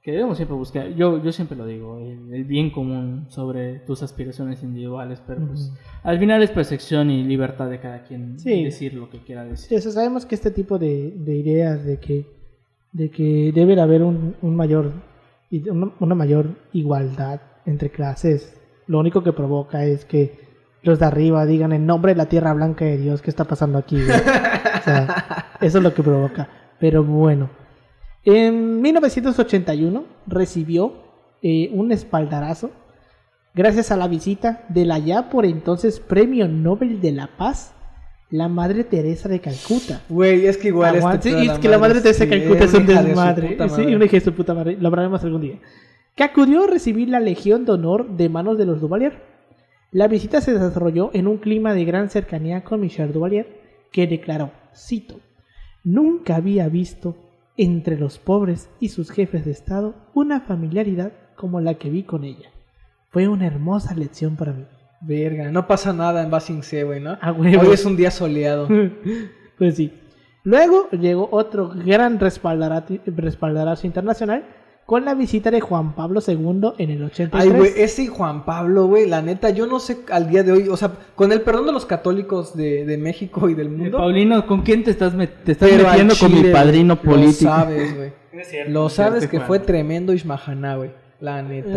[0.02, 4.02] que debemos siempre buscar, yo, yo siempre lo digo, el, el bien común sobre tus
[4.02, 8.64] aspiraciones individuales, pero pues al final es percepción y libertad de cada quien Sí.
[8.64, 9.68] decir lo que quiera decir.
[9.68, 12.26] Sí, o sea, sabemos que este tipo de, de ideas de que,
[12.92, 14.92] de que debe de haber un, un mayor,
[16.00, 20.38] una mayor igualdad entre clases, lo único que provoca es que
[20.85, 23.78] los de arriba digan en nombre de la tierra blanca de Dios, ¿qué está pasando
[23.78, 23.97] aquí?
[23.97, 26.49] güey?" O sea, eso es lo que provoca.
[26.78, 27.51] Pero bueno,
[28.24, 30.93] en 1981 recibió
[31.43, 32.70] eh, un espaldarazo
[33.55, 37.74] gracias a la visita de la ya por entonces Premio Nobel de la Paz,
[38.30, 40.03] la Madre Teresa de Calcuta.
[40.09, 42.87] Güey, es que igual este sí, es que la Madre Teresa de Calcuta es un
[42.87, 43.49] desmadre.
[43.51, 43.97] Sí, madre.
[43.97, 44.76] una hija de su puta madre.
[44.80, 45.61] Lo hablaremos algún día.
[46.16, 49.34] Que acudió a recibir la Legión de Honor de manos de los Duvalier.
[49.95, 54.51] La visita se desarrolló en un clima de gran cercanía con Michel Duvalier, que declaró,
[54.74, 55.20] cito,
[55.84, 57.14] Nunca había visto
[57.57, 62.24] entre los pobres y sus jefes de Estado una familiaridad como la que vi con
[62.24, 62.51] ella.
[63.11, 64.64] Fue una hermosa lección para mí.
[65.01, 67.16] Verga, no pasa nada en Basingse, güey, ¿no?
[67.20, 67.62] A huevo.
[67.62, 68.66] Hoy es un día soleado.
[69.59, 69.92] pues sí.
[70.42, 74.45] Luego llegó otro gran respaldarazo internacional
[74.87, 77.30] con la visita de Juan Pablo II en el 83.
[77.43, 80.68] Ay, güey, ese Juan Pablo, güey, la neta, yo no sé al día de hoy,
[80.68, 83.99] o sea, con el perdón de los católicos de, de México y del Eh, mundo.
[83.99, 87.51] Paulino, ¿con quién te estás, met- te estás metiendo con mi padrino político?
[87.51, 88.12] Lo sabes, güey.
[88.68, 89.47] Lo sabes cierto, que Juan.
[89.47, 90.91] fue tremendo Ishmahaná, güey.
[91.20, 91.68] La neta.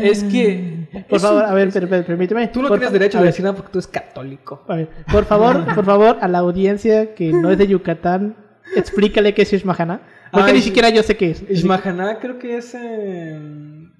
[0.00, 0.86] Eh, Es que...
[1.08, 2.46] Por es favor, un- a ver, per- per- permíteme.
[2.48, 4.62] Tú no Por tienes derecho a decir nada porque tú eres católico.
[4.68, 8.36] a ver, por favor, por favor, a la audiencia que no es de Yucatán,
[8.76, 10.02] explícale qué es Shishmahana.
[10.32, 11.44] Porque Ah, ni siquiera yo sé qué es.
[11.48, 12.74] Ishmahaná creo que es...
[12.74, 13.38] eh,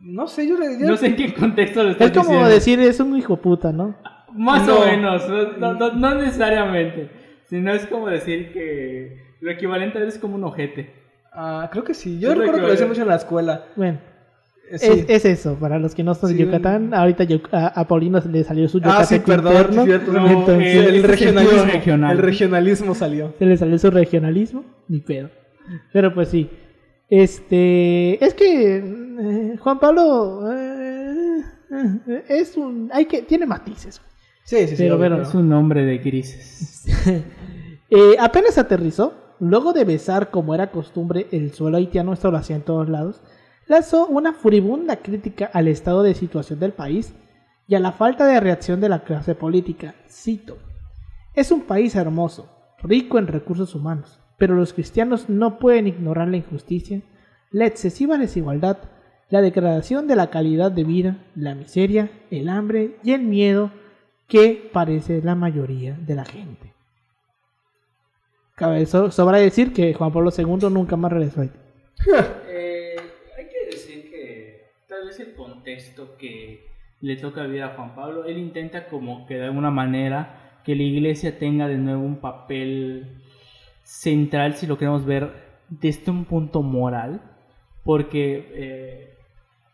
[0.00, 0.56] no sé, yo...
[0.58, 2.48] yo- No sé en qué contexto lo estás Es como diciendo.
[2.48, 3.94] decir, es un hijo puta, ¿no?
[4.34, 4.78] Más No.
[4.80, 5.22] o menos,
[5.58, 7.10] no, no- necesariamente.
[7.50, 10.90] Sino es como decir que lo equivalente a él es como un ojete.
[11.34, 12.18] Ah, creo que sí.
[12.18, 13.64] Yo Es lo recuerdo que lo decía mucho en la escuela.
[13.76, 13.98] Bueno,
[14.70, 14.86] Eh, sí.
[14.90, 16.94] es, es eso, para los que no son de Sí, Yucatán.
[16.94, 19.82] Ahorita yo- a, a Paulino le salió su Ah, yucateco sí, perdón, interno.
[19.82, 20.12] sí, cierto.
[20.12, 22.12] No, entonces, el, regionalismo, regional.
[22.12, 23.34] el regionalismo salió.
[23.38, 25.28] se le salió su regionalismo, ni pedo.
[25.92, 26.50] Pero pues sí.
[27.08, 31.42] Este, es que eh, Juan Pablo eh,
[32.06, 34.00] eh, es un, hay que, tiene matices.
[34.44, 34.88] Sí, sí, sí.
[34.88, 36.86] Pero, Es un hombre de grises.
[37.94, 42.56] Eh, apenas aterrizó, luego de besar como era costumbre el suelo haitiano, esto lo hacía
[42.56, 43.20] en todos lados,
[43.66, 47.12] lanzó una furibunda crítica al estado de situación del país
[47.68, 49.94] y a la falta de reacción de la clase política.
[50.08, 50.56] Cito,
[51.34, 52.48] es un país hermoso,
[52.82, 57.00] rico en recursos humanos, pero los cristianos no pueden ignorar la injusticia,
[57.52, 58.76] la excesiva desigualdad,
[59.30, 63.70] la degradación de la calidad de vida, la miseria, el hambre y el miedo
[64.26, 66.72] que parece la mayoría de la gente.
[68.56, 71.42] Cabe so- sobra decir que Juan Pablo II nunca más regresó.
[72.48, 72.96] Eh,
[73.38, 76.66] hay que decir que tal vez el contexto que
[77.00, 80.82] le toca vivir a Juan Pablo, él intenta como que de alguna manera que la
[80.82, 83.21] iglesia tenga de nuevo un papel
[83.92, 85.30] central, si lo queremos ver
[85.68, 87.20] desde un punto moral,
[87.84, 89.14] porque eh,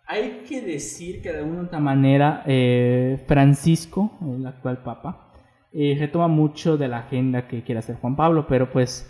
[0.06, 5.30] hay que decir que de alguna otra manera eh, Francisco, el actual papa,
[5.72, 9.08] eh, retoma mucho de la agenda que quiere hacer Juan Pablo, pero pues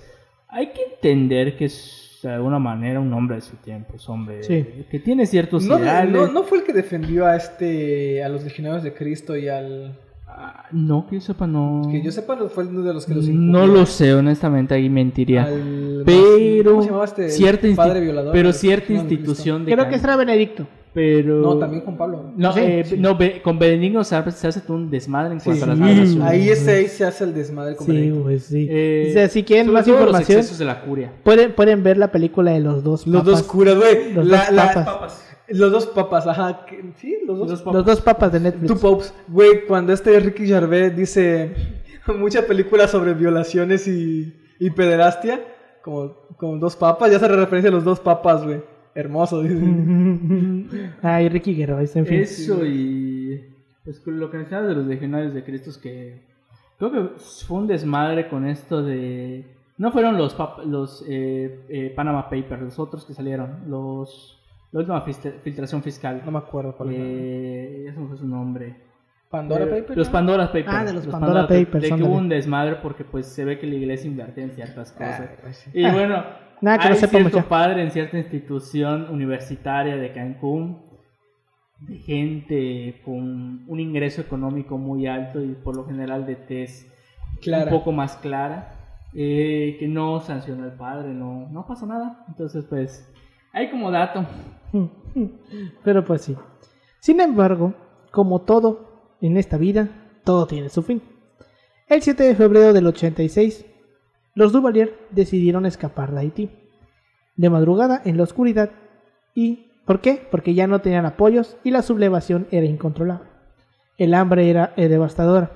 [0.48, 4.42] hay que entender que es de alguna manera un hombre de su tiempo, es hombre
[4.42, 4.84] Sí.
[4.90, 6.12] que tiene ciertos No, ideales.
[6.12, 9.96] no, no fue el que defendió a este a los legionarios de Cristo y al
[10.72, 11.89] no, que yo sepa, no.
[11.91, 14.89] que yo sepa no fue uno de los que los no lo sé, honestamente, ahí
[14.89, 15.45] mentiría.
[15.45, 17.31] Al- pero ¿cómo se llamaba este?
[17.31, 20.66] Cierta, padre violador pero cierta no, institución de Creo que será Benedicto.
[20.93, 22.33] pero No, también Juan Pablo.
[22.37, 22.97] no, Sí, eh, sí.
[22.99, 25.79] no, con Benigno se hace, se hace todo un desmadre en Sí, cuanto a las
[25.79, 25.85] sí.
[25.85, 26.20] relaciones.
[26.29, 28.22] Ahí ese ahí se hace el desmadre con Sí, Benedicto.
[28.22, 28.66] pues sí.
[28.70, 31.12] Eh, o sea, si quieren más los información, excesos de la curia.
[31.24, 33.41] pueden, pueden ver la película de los dos Los papas.
[33.41, 34.12] dos curas, güey.
[34.12, 35.24] Los La- dos la- papas.
[35.51, 36.66] Los dos papas, ajá.
[36.66, 37.51] que- Sí, los dos.
[37.51, 37.74] Los papas.
[37.74, 38.66] Los dos papas de Netflix.
[38.66, 39.14] Two Popes.
[39.28, 41.53] Güey, cuando este Ricky Gervais dice
[42.18, 45.40] mucha película sobre violaciones y, y pederastia,
[45.82, 48.61] como, como dos papas, ya se referencia a los dos papas, güey.
[48.94, 49.55] Hermoso, dice.
[51.03, 52.20] Ay, Ricky Gervais, en fin.
[52.20, 53.44] Eso y
[53.84, 56.20] pues lo que mencionabas de los legionarios de Cristo es que
[56.78, 57.09] creo que
[57.46, 59.46] fue un desmadre con esto de
[59.78, 64.38] no fueron los pap- los eh, eh, Panama Papers los otros que salieron los
[64.72, 67.02] la última filtración fiscal No me acuerdo cuál era.
[67.04, 68.76] eh, ya se me fue su nombre
[69.30, 69.96] Pandora Eh, Papers.
[69.96, 70.12] los ¿no?
[70.12, 73.26] Pandora Papers Ah, de los Pandora Pa- Papers, de que hubo un desmadre porque pues
[73.26, 75.70] se ve que la iglesia invertía en ciertas cosas Ah, sí.
[75.74, 76.24] y Ah, bueno
[76.60, 77.48] nada que no hay sepamos cierto ya.
[77.48, 80.82] padre en cierta institución universitaria de Cancún
[81.80, 86.90] de gente con un ingreso económico muy alto y por lo general de tez
[87.40, 87.64] Clara.
[87.64, 88.74] un poco más clara
[89.14, 93.08] eh, que no sancionó al padre no no pasó nada entonces pues
[93.52, 94.24] hay como dato
[95.84, 96.36] Pero pues sí.
[97.00, 97.74] Sin embargo,
[98.10, 99.88] como todo en esta vida,
[100.24, 101.02] todo tiene su fin.
[101.88, 103.64] El 7 de febrero del 86,
[104.34, 106.50] los Duvalier decidieron escapar de Haití.
[107.36, 108.70] De madrugada, en la oscuridad.
[109.34, 110.20] ¿Y por qué?
[110.30, 113.28] Porque ya no tenían apoyos y la sublevación era incontrolable.
[113.96, 115.52] El hambre era eh, devastadora.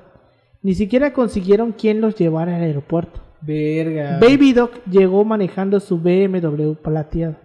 [0.62, 3.20] Ni siquiera consiguieron quien los llevara al aeropuerto.
[3.40, 4.18] Verga.
[4.20, 7.36] Baby Doc llegó manejando su BMW plateado.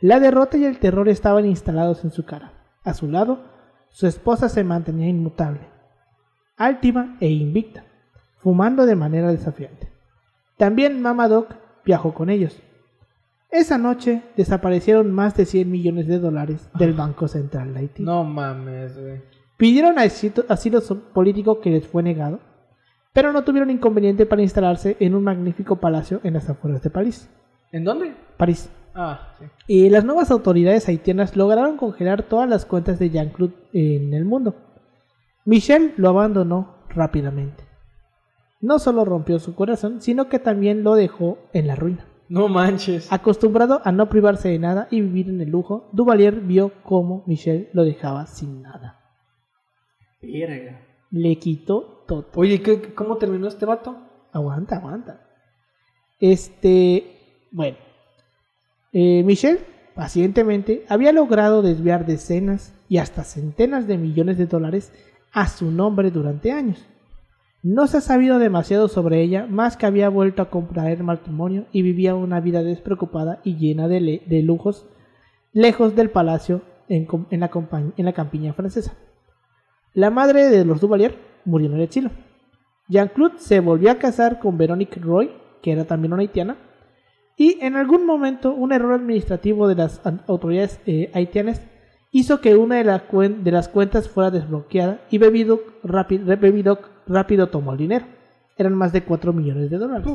[0.00, 2.52] La derrota y el terror estaban instalados en su cara.
[2.84, 3.40] A su lado,
[3.88, 5.60] su esposa se mantenía inmutable,
[6.56, 7.84] altiva e invicta,
[8.36, 9.90] fumando de manera desafiante.
[10.58, 12.60] También Mama Doc viajó con ellos.
[13.50, 18.02] Esa noche desaparecieron más de 100 millones de dólares del Banco Central de Haití.
[18.02, 19.22] No mames, güey.
[19.56, 20.82] Pidieron asilo, asilo
[21.14, 22.40] político que les fue negado,
[23.14, 27.30] pero no tuvieron inconveniente para instalarse en un magnífico palacio en las afueras de París.
[27.72, 28.14] ¿En dónde?
[28.36, 28.68] París.
[28.96, 29.44] Ah, sí.
[29.66, 34.54] Y las nuevas autoridades haitianas lograron congelar todas las cuentas de Jean-Claude en el mundo.
[35.44, 37.64] Michel lo abandonó rápidamente.
[38.60, 42.06] No solo rompió su corazón, sino que también lo dejó en la ruina.
[42.28, 43.12] No manches.
[43.12, 47.68] Acostumbrado a no privarse de nada y vivir en el lujo, Duvalier vio cómo Michel
[47.72, 48.98] lo dejaba sin nada.
[50.22, 50.80] Verga.
[51.10, 52.28] Le quitó todo.
[52.34, 53.96] Oye, ¿qué, ¿cómo terminó este vato?
[54.32, 55.20] Aguanta, aguanta.
[56.18, 57.85] Este, bueno.
[58.98, 59.58] Eh, Michel,
[59.94, 64.90] pacientemente, había logrado desviar decenas y hasta centenas de millones de dólares
[65.34, 66.82] a su nombre durante años.
[67.62, 71.82] No se ha sabido demasiado sobre ella, más que había vuelto a contraer matrimonio y
[71.82, 74.86] vivía una vida despreocupada y llena de, lujos,
[75.52, 77.06] lejos del palacio en,
[77.38, 77.50] la,
[77.98, 78.94] en la campiña francesa.
[79.92, 82.12] La madre de los Duvalier murió en el exilio.
[82.88, 86.56] Jean-Claude se volvió a casar con Veronique Roy, que era también una haitiana,
[87.36, 91.60] y en algún momento un error administrativo de las an- autoridades eh, haitianas
[92.12, 96.88] hizo que una de, la cuen- de las cuentas fuera desbloqueada y Bebido rápido, Bebidoc
[97.06, 98.06] rápido tomó el dinero.
[98.56, 100.06] Eran más de 4 millones de dólares.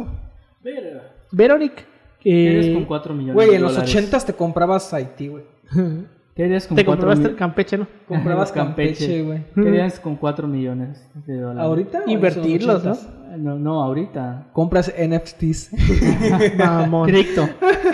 [1.32, 1.84] Veronique,
[2.19, 3.95] ¿Qué eh, eres con 4 millones Güey, de en los dólares?
[3.95, 5.43] 80 te comprabas Haití, güey.
[6.36, 7.39] ¿Qué harías con te 4 compraste millones?
[7.39, 7.88] Campeche, ¿no?
[8.07, 9.21] Comprabas Campeche.
[9.21, 9.43] Güey.
[9.53, 11.63] ¿Qué harías con 4 millones de dólares?
[11.63, 12.03] ¿Ahorita?
[12.07, 13.11] Invertirlos, los ¿no?
[13.11, 13.38] 80s?
[13.38, 14.49] No, no, ahorita.
[14.53, 15.71] Compras NFTs.
[16.57, 17.09] Mamón.
[17.09, 17.47] Cripto.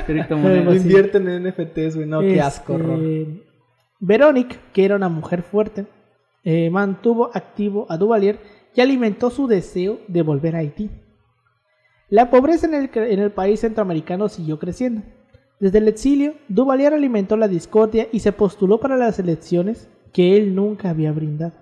[0.05, 0.77] Criptomonedas.
[0.77, 2.07] Invierten en NFTs, güey.
[2.07, 2.99] No, qué Este, asco, horror.
[3.99, 5.87] Veronique, que era una mujer fuerte,
[6.43, 8.39] eh, mantuvo activo a Duvalier
[8.75, 10.89] y alimentó su deseo de volver a Haití.
[12.09, 15.01] La pobreza el, en el país centroamericano siguió creciendo.
[15.59, 20.53] Desde el exilio, Duvalier alimentó la discordia y se postuló para las elecciones que él
[20.53, 21.53] nunca había brindado.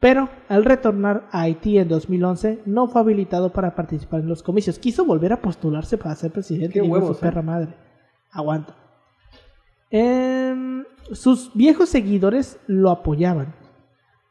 [0.00, 4.78] Pero al retornar a Haití en 2011, no fue habilitado para participar en los comicios.
[4.78, 6.82] Quiso volver a postularse para ser presidente.
[6.82, 7.44] Huevos, su perra ¿eh?
[7.44, 7.74] madre.
[8.30, 8.76] Aguanta.
[9.90, 13.54] Em, sus viejos seguidores lo apoyaban.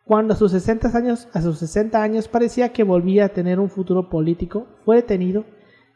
[0.06, 3.70] Cuando a sus 60 años, a sus 60 años parecía que volvía a tener un
[3.70, 5.46] futuro político, fue detenido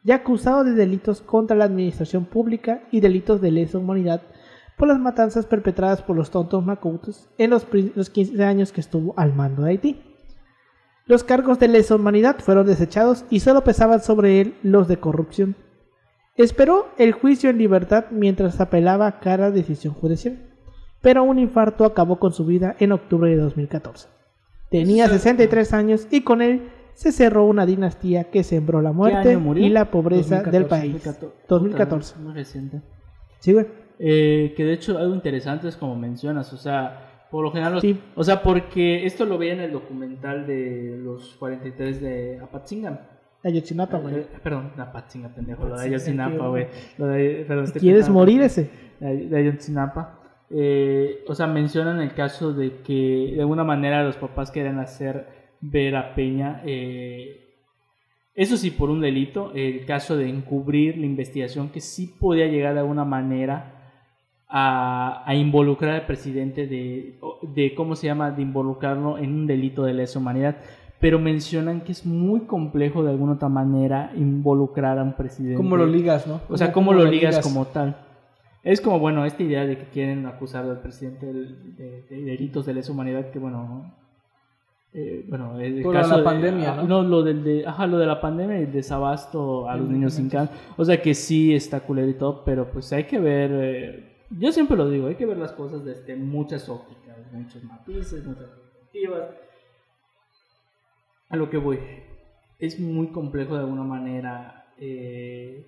[0.08, 4.22] y acusado de delitos contra la administración pública y delitos de lesa humanidad
[4.78, 9.14] por las matanzas perpetradas por los tontos macutos en los, los 15 años que estuvo
[9.18, 10.02] al mando de Haití.
[11.08, 15.58] Los cargos de lesa humanidad fueron desechados y solo pesaban sobre él los de corrupción.
[16.38, 20.38] Esperó el juicio en libertad mientras apelaba a cada decisión judicial,
[21.02, 24.08] pero un infarto acabó con su vida en octubre de 2014.
[24.72, 28.96] Tenía 63 años y con él se cerró una dinastía que sembró la ¿Qué
[29.38, 31.10] muerte y la pobreza 2014, del país.
[31.48, 32.20] 2014.
[32.20, 32.82] Muy reciente.
[33.38, 33.68] Sí, güey.
[34.00, 37.82] Eh, que de hecho algo interesante es como mencionas, o sea, por lo general, los-
[37.82, 38.00] Sí.
[38.16, 43.00] o sea, porque esto lo veía en el documental de los 43 de Apatzingán.
[43.44, 44.16] Ayotzinapa, güey.
[44.16, 46.68] Eh, perdón, Apatzingán, pendejo, lo de Ayotzinapa, güey.
[46.98, 48.72] Lo de- perdón, estoy ¿Quieres morir ese?
[49.00, 50.20] de de Ayotzinapa.
[50.50, 55.28] Eh, o sea, mencionan el caso de que de alguna manera los papás querían hacer
[55.62, 57.48] ver a Peña, eh,
[58.38, 62.76] eso sí, por un delito, el caso de encubrir la investigación que sí podía llegar
[62.76, 63.74] de alguna manera
[64.48, 69.86] a, a involucrar al presidente de, de, ¿cómo se llama?, de involucrarlo en un delito
[69.86, 70.58] de lesa humanidad.
[71.00, 75.58] Pero mencionan que es muy complejo de alguna otra manera involucrar a un presidente.
[75.58, 76.40] ¿Cómo lo ligas, no?
[76.48, 77.98] O sea, ¿cómo, lo ligas, como tal?
[78.64, 82.76] Es como, bueno, esta idea de que quieren acusar al presidente de, de delitos de
[82.76, 83.96] lesa humanidad, que bueno,
[85.00, 87.04] eh, bueno, el Por caso la de- pandemia, ah, ¿no?
[87.04, 90.14] lo del de, ajá, lo de la pandemia y el desabasto a los Sí, niños
[90.14, 93.52] sin can, o sea que sí está culero y todo, pero pues hay que ver,
[93.54, 98.26] eh, yo siempre lo digo, hay que ver las cosas desde muchas ópticas, muchos matices,
[98.26, 99.24] muchas perspectivas.
[101.30, 101.80] A lo que voy,
[102.58, 104.66] es muy complejo de alguna manera.
[104.80, 105.66] Eh,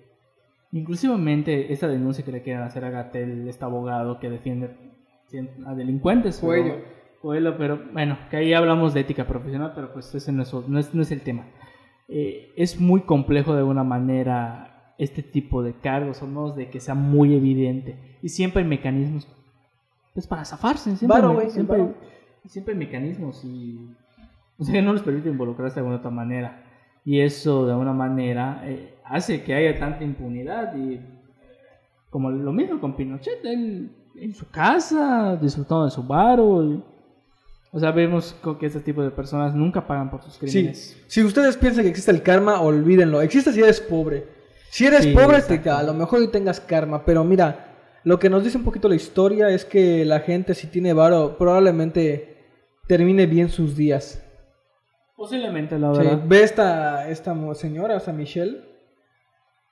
[0.72, 4.70] inclusivamente esta denuncia que le quieren hacer a Gatel, este abogado que defiende
[5.66, 6.40] a delincuentes.
[6.44, 7.56] pero- Coelho.
[7.58, 10.94] Pero bueno, que ahí hablamos de ética profesional, pero pues ese no es, no es,
[10.94, 11.44] no es el tema.
[12.08, 16.80] Eh, es muy complejo de alguna manera este tipo de cargos, o no de que
[16.80, 17.96] sea muy evidente.
[18.22, 19.26] Y siempre hay mecanismos
[20.12, 20.96] pues para zafarse.
[20.96, 21.94] Siempre, hay- el siempre, varo.
[22.46, 23.78] siempre hay mecanismos y
[24.58, 26.64] o sea, que no les permite involucrarse de alguna otra manera.
[27.04, 31.00] Y eso de alguna manera eh, hace que haya tanta impunidad y
[32.10, 36.64] como lo mismo con Pinochet, él en su casa, disfrutando de su baro.
[36.64, 36.84] y-
[37.72, 40.40] o sea, vemos que este tipo de personas nunca pagan por sus Sí.
[40.40, 41.02] crímenes.
[41.06, 43.20] Si ustedes piensan que existe el karma, olvídenlo.
[43.22, 44.26] Existe si eres pobre.
[44.70, 47.04] Si eres Sí, pobre, te- a lo mejor y tengas karma.
[47.04, 47.66] Pero mira,
[48.04, 51.36] lo que nos dice un poquito la historia es que la gente, si tiene varo,
[51.38, 52.36] probablemente
[52.88, 54.22] termine bien sus días.
[55.16, 56.22] Posiblemente, la Sí, verdad.
[56.26, 58.62] Ve esta, esta señora, esta Michelle.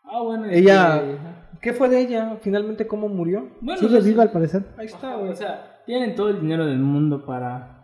[0.04, 0.44] Ah, bueno.
[0.46, 2.36] Ella- que- ¿Qué fue de ella?
[2.40, 3.48] Finalmente, ¿cómo murió?
[3.60, 4.62] Bueno, Sigue o sea, viva al parecer.
[4.76, 5.30] Ahí está, güey.
[5.30, 7.77] O sea, tienen todo el dinero del mundo para.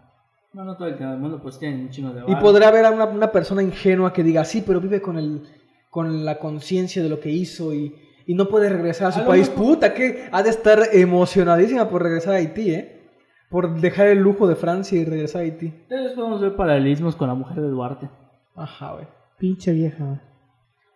[0.54, 2.40] No, no todo el del mundo, pues tienen un chingo de Y varo.
[2.40, 5.42] podrá haber a una, una persona ingenua que diga, sí, pero vive con el
[5.90, 7.94] con la conciencia de lo que hizo y,
[8.26, 9.48] y no puede regresar a su A país.
[9.50, 13.00] mejor- Puta, que ha de estar emocionadísima por regresar a Haití, ¿eh?
[13.48, 15.66] Por dejar el lujo de Francia y regresar a Haití.
[15.66, 18.10] Entonces podemos ver paralelismos con la mujer de Duarte.
[18.56, 19.06] Ajá, güey.
[19.38, 20.18] Pinche vieja, güey.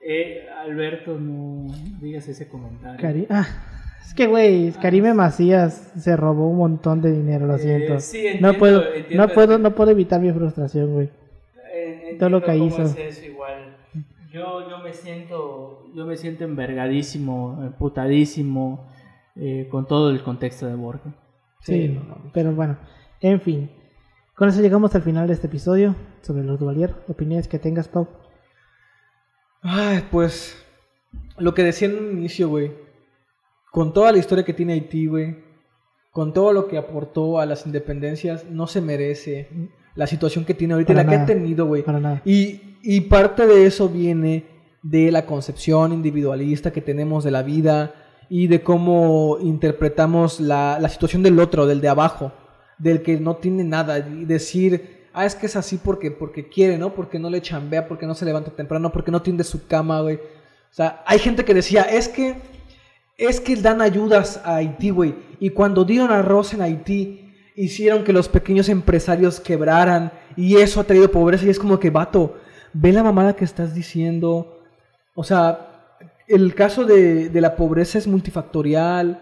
[0.00, 1.66] Eh, Alberto, no
[2.00, 2.98] digas ese comentario.
[3.00, 3.46] Cari- ah,
[4.06, 8.00] es que, güey, Karime Macías se robó un montón de dinero, lo Eh, siento.
[8.00, 11.10] sí, no entiendo, puedo, entiendo no puedo, no puedo evitar mi frustración, güey.
[12.18, 12.76] Todo lo que hizo.
[12.76, 13.76] cómo es eso igual.
[14.32, 18.86] Yo, yo me siento yo me siento envergadísimo, emputadísimo
[19.36, 21.14] eh, con todo el contexto de Borja.
[21.60, 22.30] Sí, no, no.
[22.32, 22.76] pero bueno,
[23.20, 23.70] en fin.
[24.34, 26.94] Con eso llegamos al final de este episodio sobre los Duvalier.
[27.08, 28.06] Opiniones que tengas, Pau.
[29.62, 30.56] Ay, pues.
[31.38, 32.72] Lo que decía en un inicio, güey.
[33.70, 35.36] Con toda la historia que tiene Haití, güey.
[36.10, 39.48] Con todo lo que aportó a las independencias, no se merece
[39.94, 41.82] la situación que tiene ahorita y la que ha tenido, güey.
[41.82, 42.22] Para nada.
[42.24, 44.46] Y, y parte de eso viene
[44.82, 47.94] de la concepción individualista que tenemos de la vida
[48.28, 52.32] y de cómo interpretamos la, la situación del otro, del de abajo,
[52.78, 53.98] del que no tiene nada.
[53.98, 56.94] Y decir, ah, es que es así porque, porque quiere, ¿no?
[56.94, 60.16] Porque no le chambea, porque no se levanta temprano, porque no tiende su cama, güey.
[60.16, 62.36] O sea, hay gente que decía, es que,
[63.18, 65.14] es que dan ayudas a Haití, güey.
[65.40, 70.12] Y cuando dieron arroz en Haití, hicieron que los pequeños empresarios quebraran.
[70.36, 71.44] Y eso ha traído pobreza.
[71.44, 72.38] Y es como que, vato,
[72.72, 74.62] ve la mamada que estás diciendo.
[75.14, 75.96] O sea,
[76.28, 79.20] el caso de, de la pobreza es multifactorial.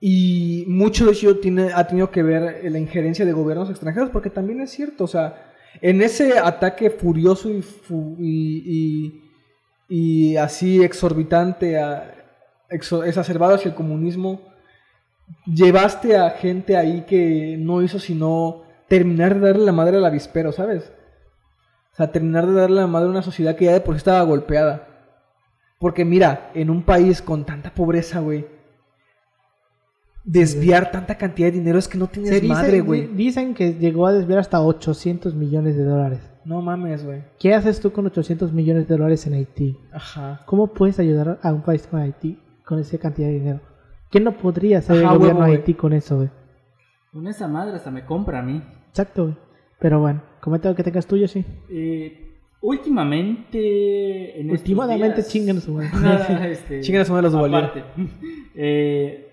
[0.00, 4.28] Y mucho de ello tiene, ha tenido que ver la injerencia de gobiernos extranjeros, porque
[4.30, 9.20] también es cierto, o sea, en ese ataque furioso y, fu- y, y-
[9.88, 12.13] y así exorbitante, a-
[12.70, 14.40] exacerbado hacia el comunismo,
[15.46, 20.52] llevaste a gente ahí que no hizo sino terminar de darle la madre al avispero,
[20.52, 20.92] ¿sabes?
[21.92, 23.98] O sea, terminar de darle la madre a una sociedad que ya de por sí
[23.98, 24.88] estaba golpeada.
[25.78, 28.46] Porque mira, en un país con tanta pobreza, güey,
[30.24, 33.06] desviar tanta cantidad de dinero es que no tienes dice- madre, güey.
[33.08, 36.20] di- Dicen que llegó a desviar hasta 800 millones de dólares.
[36.44, 37.22] No mames, güey.
[37.38, 39.78] ¿Qué haces tú con 800 millones de dólares en Haití?
[39.92, 40.40] Ajá.
[40.46, 43.60] ¿Cómo puedes ayudar a un país como Haití con esa cantidad de dinero?
[44.10, 45.52] ¿Qué no podría hacer Ajá, el gobierno de.
[45.52, 46.30] Haití con eso, güey?
[47.12, 48.62] Con esa madre hasta me compra a mí.
[48.88, 49.36] Exacto, güey.
[49.78, 51.44] Pero bueno, comenta lo que tengas tuyo, sí.
[51.68, 54.40] Eh, últimamente.
[54.40, 55.90] En Últimamente chingan su madre.
[56.00, 57.84] Nada, este, Chingan su madre los aparte.
[58.56, 59.32] Eh,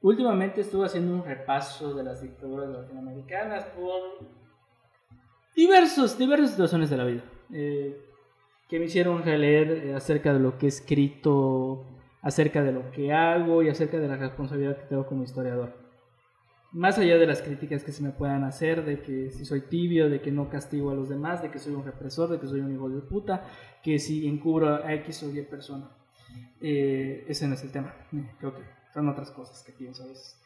[0.00, 4.24] últimamente estuve haciendo un repaso de las dictaduras latinoamericanas por
[5.56, 7.22] diversos, diversas situaciones de la vida.
[7.52, 8.00] eh,
[8.68, 11.84] que me hicieron releer acerca de lo que he escrito,
[12.22, 15.74] acerca de lo que hago y acerca de la responsabilidad que tengo como historiador.
[16.72, 20.08] Más allá de las críticas que se me puedan hacer, de que si soy tibio,
[20.08, 22.60] de que no castigo a los demás, de que soy un represor, de que soy
[22.60, 23.44] un hijo de puta,
[23.82, 25.90] que si encubro a X o Y persona.
[26.60, 27.94] Eh, ese no es el tema.
[28.12, 28.62] Eh, Creo que
[28.94, 30.40] son otras cosas que pienso a veces.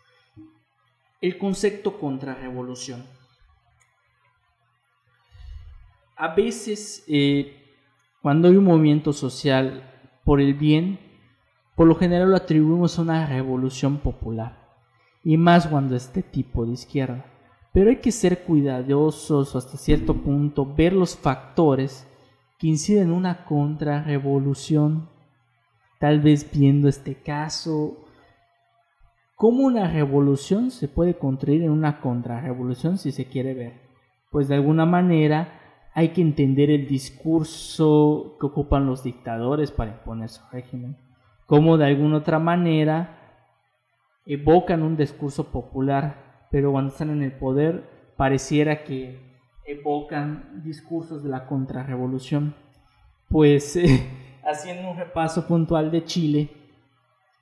[1.20, 3.04] El concepto contrarrevolución.
[6.16, 7.74] A veces, eh,
[8.22, 9.90] cuando hay un movimiento social
[10.24, 10.98] por el bien,
[11.74, 14.64] por lo general lo atribuimos a una revolución popular.
[15.22, 17.24] Y más cuando es de tipo de izquierda.
[17.72, 22.06] Pero hay que ser cuidadosos hasta cierto punto, ver los factores
[22.58, 25.08] que inciden en una contrarrevolución.
[25.98, 28.04] Tal vez viendo este caso,
[29.34, 33.72] cómo una revolución se puede construir en una contrarrevolución si se quiere ver.
[34.30, 35.60] Pues de alguna manera
[35.94, 40.96] hay que entender el discurso que ocupan los dictadores para imponer su régimen.
[41.54, 43.16] Cómo de alguna otra manera
[44.26, 51.28] evocan un discurso popular, pero cuando están en el poder pareciera que evocan discursos de
[51.28, 52.56] la contrarrevolución.
[53.28, 54.04] Pues eh,
[54.44, 56.50] haciendo un repaso puntual de Chile,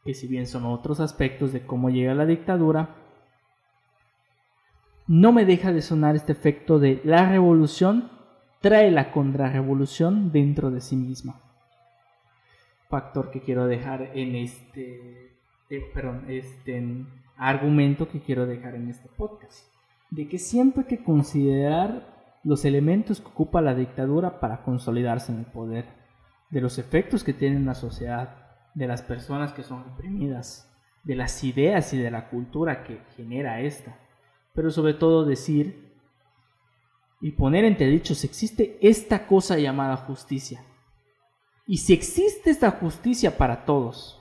[0.05, 2.95] que si bien son otros aspectos de cómo llega la dictadura,
[5.07, 8.11] no me deja de sonar este efecto de la revolución
[8.61, 11.41] trae la contrarrevolución dentro de sí misma.
[12.93, 15.35] Factor que quiero dejar en este,
[15.71, 17.09] eh, perdón, este en
[17.39, 19.67] argumento que quiero dejar en este podcast,
[20.11, 25.39] de que siempre hay que considerar los elementos que ocupa la dictadura para consolidarse en
[25.39, 25.87] el poder,
[26.51, 28.37] de los efectos que tiene en la sociedad,
[28.75, 30.71] de las personas que son reprimidas,
[31.03, 33.97] de las ideas y de la cultura que genera esta,
[34.53, 35.95] pero sobre todo decir
[37.23, 40.63] y poner entre dichos existe esta cosa llamada justicia.
[41.67, 44.19] Y si existe esta justicia para todos,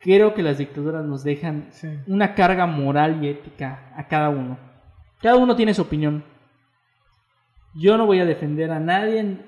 [0.00, 1.88] creo que las dictaduras nos dejan Sí.
[2.06, 4.58] una carga moral y ética a cada uno.
[5.20, 6.24] Cada uno tiene su opinión.
[7.74, 9.38] Yo no voy a defender a nadie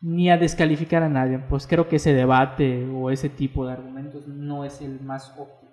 [0.00, 4.26] ni a descalificar a nadie, pues creo que ese debate o ese tipo de argumentos
[4.28, 5.70] no es el más óptimo,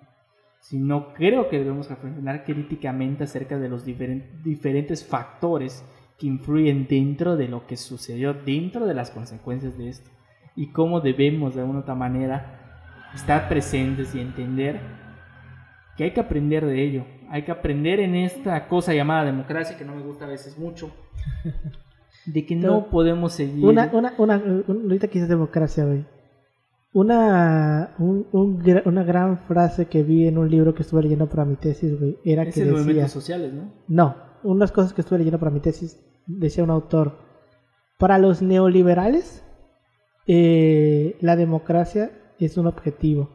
[0.60, 5.84] sino creo que debemos reflexionar críticamente acerca de los diferen- diferentes factores
[6.22, 10.08] que influyen dentro de lo que sucedió, dentro de las consecuencias de esto,
[10.54, 14.78] y cómo debemos de alguna u otra manera estar presentes y entender
[15.96, 17.04] que hay que aprender de ello.
[17.28, 20.90] hay que aprender en esta cosa llamada democracia, que no me gusta a veces mucho,
[22.26, 23.64] de que no podemos seguir...
[23.64, 26.04] Una, una, una, un- ahorita que democracia, güey.
[26.92, 31.44] Una, un- un una gran frase que vi en un libro que estuve leyendo para
[31.46, 32.78] mi tesis, güey, era es que decía...
[32.78, 33.72] movimientos sociales, ¿no?
[33.88, 37.18] No, unas cosas que estuve leyendo para mi tesis, decía un autor,
[37.98, 39.44] para los neoliberales,
[40.26, 43.30] eh, la democracia es un objetivo.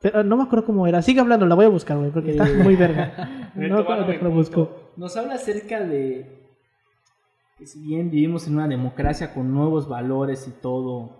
[0.00, 1.00] Pero no me acuerdo cómo era.
[1.00, 3.38] Sigue hablando, la voy a buscar, güey, porque está muy verga.
[3.54, 4.92] No, no, mi lo busco.
[4.96, 6.48] Nos habla acerca de
[7.58, 11.18] que si bien vivimos en una democracia con nuevos valores y todo,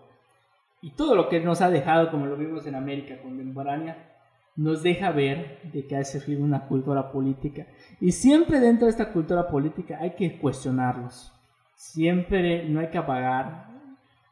[0.80, 4.11] y todo lo que nos ha dejado, como lo vimos en América contemporánea,
[4.56, 7.66] nos deja ver de que ha surgido una cultura política.
[8.00, 11.32] Y siempre dentro de esta cultura política hay que cuestionarlos.
[11.76, 13.68] Siempre no hay que apagar,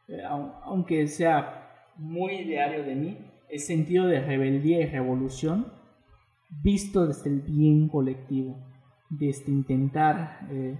[0.08, 3.18] eh, au- aunque sea muy diario de mí,
[3.48, 5.66] el sentido de rebeldía y revolución
[6.62, 8.56] visto desde el bien colectivo,
[9.08, 10.76] desde intentar eh,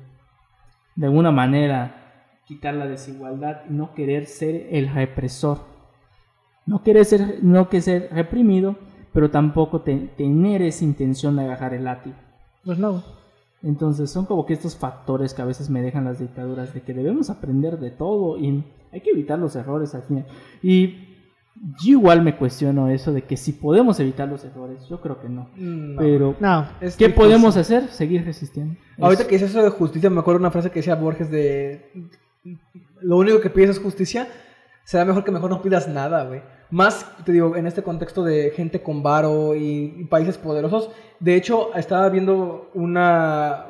[0.97, 1.95] de alguna manera
[2.47, 5.59] quitar la desigualdad y no querer ser el represor,
[6.67, 8.77] no querer ser, no que ser reprimido,
[9.13, 12.17] pero tampoco te- tener esa intención de agarrar el látigo.
[12.65, 13.03] Pues no.
[13.63, 16.95] Entonces son como que estos factores que a veces me dejan las dictaduras de que
[16.95, 20.27] debemos aprender de todo y hay que evitar los errores al final.
[20.63, 21.07] Y
[21.85, 25.29] yo igual me cuestiono eso de que si podemos evitar los errores, yo creo que
[25.29, 25.51] no.
[25.57, 26.01] No.
[26.01, 26.63] Pero No.
[26.81, 27.15] Es ¿qué difícil.
[27.15, 27.89] podemos hacer?
[27.89, 28.77] Seguir resistiendo.
[28.99, 31.91] Ahorita Es- que dices eso de justicia, me acuerdo una frase que decía Borges de...
[33.03, 34.27] Lo único que pides es justicia,
[34.85, 36.41] será mejor que mejor no pidas nada, güey.
[36.71, 40.91] Más, te digo, en este contexto de gente con varo y, y países poderosos.
[41.19, 43.67] De hecho, estaba viendo una...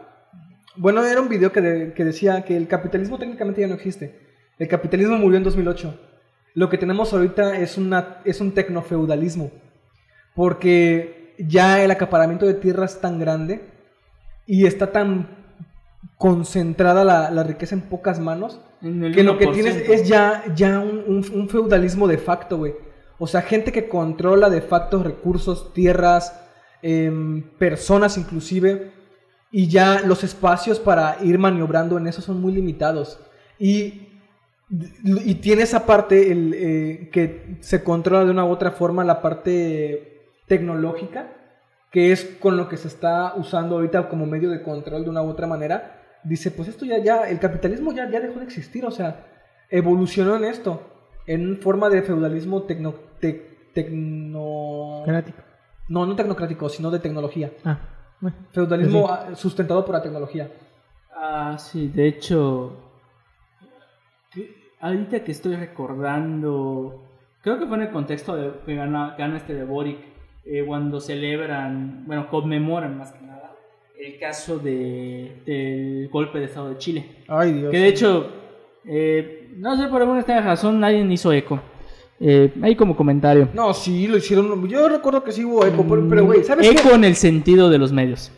[0.76, 4.20] Bueno, era un video que, de- que decía que el capitalismo técnicamente ya no existe.
[4.58, 5.98] El capitalismo murió en 2008.
[6.54, 9.50] Lo que tenemos ahorita es, una, es un tecnofeudalismo.
[10.34, 13.62] Porque ya el acaparamiento de tierra es tan grande
[14.46, 15.28] y está tan
[16.16, 19.52] concentrada la, la riqueza en pocas manos en que lo que 1%.
[19.52, 22.74] tienes es ya, ya un, un- un feudalismo de facto, güey.
[23.22, 26.40] O sea, gente que controla de facto recursos, tierras,
[26.80, 28.92] em, personas inclusive,
[29.52, 33.20] y ya los espacios para ir maniobrando en eso son muy limitados.
[33.58, 34.08] Y,
[34.70, 39.20] y tiene esa parte el, eh, que se controla de una u otra forma la
[39.20, 41.30] parte tecnológica,
[41.92, 45.22] que es con lo que se está usando ahorita como medio de control de una
[45.22, 46.00] u otra manera.
[46.24, 49.26] Dice, pues esto ya, ya, el capitalismo ya, ya dejó de existir, o sea,
[49.68, 50.80] evolucionó en esto,
[51.26, 55.02] en forma de feudalismo tecno, tec- tecno...
[55.04, 55.38] Crático.
[55.88, 57.50] No, no tecnocrático, sino de tecnología.
[57.64, 57.78] Ah,
[58.20, 58.36] bueno.
[58.52, 60.50] Feudalismo Pues sustentado por la tecnología.
[61.14, 62.76] Ah, sí, de hecho,
[64.80, 67.02] ahorita que estoy recordando,
[67.42, 69.98] creo que fue en el contexto de que gana, gana este de Boric,
[70.44, 73.52] eh, cuando celebran, bueno, conmemoran más que nada,
[73.98, 77.24] el caso de, del golpe de Estado de Chile.
[77.28, 77.70] Ay, Dios.
[77.70, 78.30] Que de hecho,
[78.86, 81.60] eh, no sé por alguna extraña razón, nadie hizo eco.
[82.20, 83.48] Eh, ahí como comentario.
[83.54, 84.68] No, sí, lo hicieron.
[84.68, 86.94] Yo recuerdo que sí hubo eco, pero, pero, güey, ¿sabes eco qué?
[86.94, 88.30] en el sentido de los medios.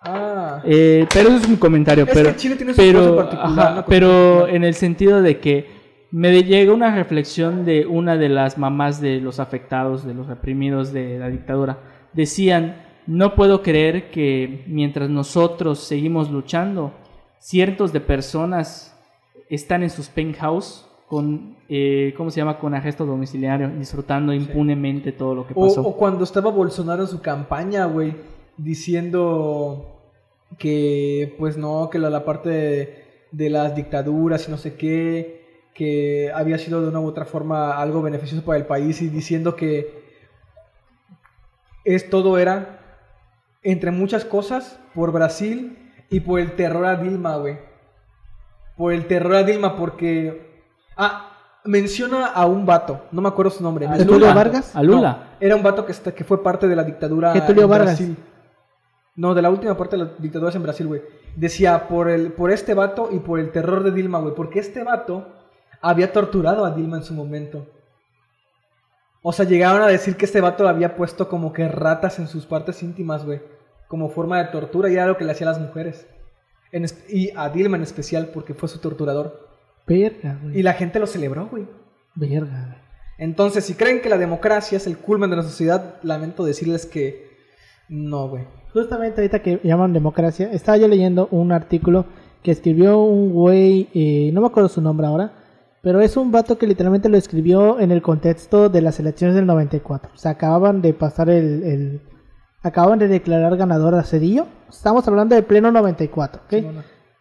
[0.00, 2.04] Ah, Eh, pero eso es mi comentario.
[2.04, 5.66] Es pero, que Chile tiene su cosa pero, particular, ajá, en el sentido de que
[6.12, 10.92] me llega una reflexión de una de las mamás de los afectados, de los reprimidos
[10.92, 11.80] de la dictadura.
[12.12, 12.76] Decían,
[13.06, 16.94] no puedo creer que mientras nosotros seguimos luchando,
[17.40, 18.96] cientos de personas
[19.50, 22.58] están en sus penthouse con, eh, ¿cómo se llama?
[22.58, 25.82] Con arresto domiciliario, disfrutando impunemente todo lo que o, pasó.
[25.82, 28.14] o cuando estaba Bolsonaro en su campaña, güey,
[28.56, 30.00] diciendo
[30.58, 35.44] que, pues no, que la, la parte de, de las dictaduras y no sé qué,
[35.74, 39.56] que había sido de una u otra forma algo beneficioso para el país y diciendo
[39.56, 40.06] que
[41.84, 42.80] es todo era,
[43.62, 45.78] entre muchas cosas, por Brasil
[46.10, 47.58] y por el terror a Dilma, güey.
[48.76, 50.45] Por el terror a Dilma, porque...
[50.96, 51.32] Ah,
[51.64, 53.86] menciona a un vato, no me acuerdo su nombre.
[53.86, 54.32] A Lula.
[54.32, 54.74] Vargas?
[54.74, 55.10] A Lula.
[55.10, 57.86] No, era un vato que, está- que fue parte de la dictadura Getulio en Vargas.
[57.98, 58.16] Brasil.
[59.16, 61.02] No, de la última parte de las dictaduras en Brasil, güey.
[61.34, 64.34] Decía, por, el, por este vato y por el terror de Dilma, güey.
[64.34, 65.26] Porque este vato
[65.80, 67.66] había torturado a Dilma en su momento.
[69.22, 72.46] O sea, llegaron a decir que este vato había puesto como que ratas en sus
[72.46, 73.40] partes íntimas, güey.
[73.88, 76.06] Como forma de tortura y era lo que le hacía a las mujeres.
[76.70, 79.45] En y a Dilma en especial porque fue su torturador.
[79.86, 80.58] Verga, güey.
[80.58, 81.66] Y la gente lo celebró, güey.
[82.14, 82.78] Verga, güey.
[83.18, 87.26] Entonces, si creen que la democracia es el culmen de la sociedad, lamento decirles que
[87.88, 88.44] no, güey.
[88.72, 92.04] Justamente ahorita que llaman democracia, estaba yo leyendo un artículo
[92.42, 95.32] que escribió un güey, eh, no me acuerdo su nombre ahora,
[95.82, 99.46] pero es un vato que literalmente lo escribió en el contexto de las elecciones del
[99.46, 100.10] 94.
[100.14, 101.62] O sea, acababan de pasar el...
[101.62, 102.00] el-
[102.62, 104.46] acaban de declarar ganador a Cedillo.
[104.68, 106.52] Estamos hablando de pleno 94, ¿ok?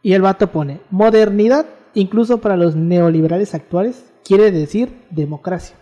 [0.01, 1.65] Y el vato pone, modernidad,
[1.95, 5.75] incluso para los neoliberales actuales, quiere decir democracia.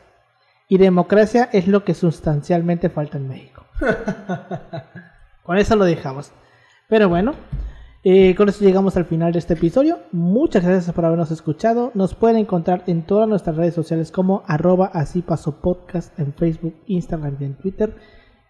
[0.70, 3.66] Y democracia es lo que sustancialmente falta en México.
[5.44, 6.32] con eso lo dejamos.
[6.88, 7.34] Pero bueno,
[8.04, 10.00] eh, con eso llegamos al final de este episodio.
[10.12, 11.92] Muchas gracias por habernos escuchado.
[11.94, 16.76] Nos pueden encontrar en todas nuestras redes sociales como arroba así paso podcast en Facebook,
[16.88, 17.96] Instagram y en Twitter.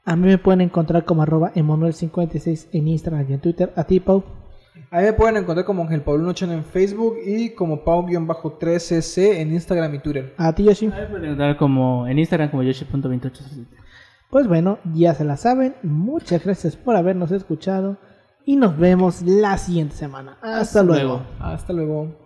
[0.05, 3.71] A mí me pueden encontrar como arroba Emanuel56 en Instagram y en Twitter.
[3.75, 4.42] A ti, Pau.
[4.89, 9.95] Ahí me pueden encontrar como Ángel Pablo Noche en Facebook y como Pau-3cc en Instagram
[9.95, 10.33] y Twitter.
[10.37, 10.87] A ti, Yoshi.
[10.87, 13.65] Ahí pueden encontrar como en Instagram como yoshi.287.
[14.29, 15.75] Pues bueno, ya se la saben.
[15.83, 17.97] Muchas gracias por habernos escuchado.
[18.45, 20.37] Y nos vemos la siguiente semana.
[20.41, 21.21] Hasta, luego.
[21.39, 22.22] Hasta luego.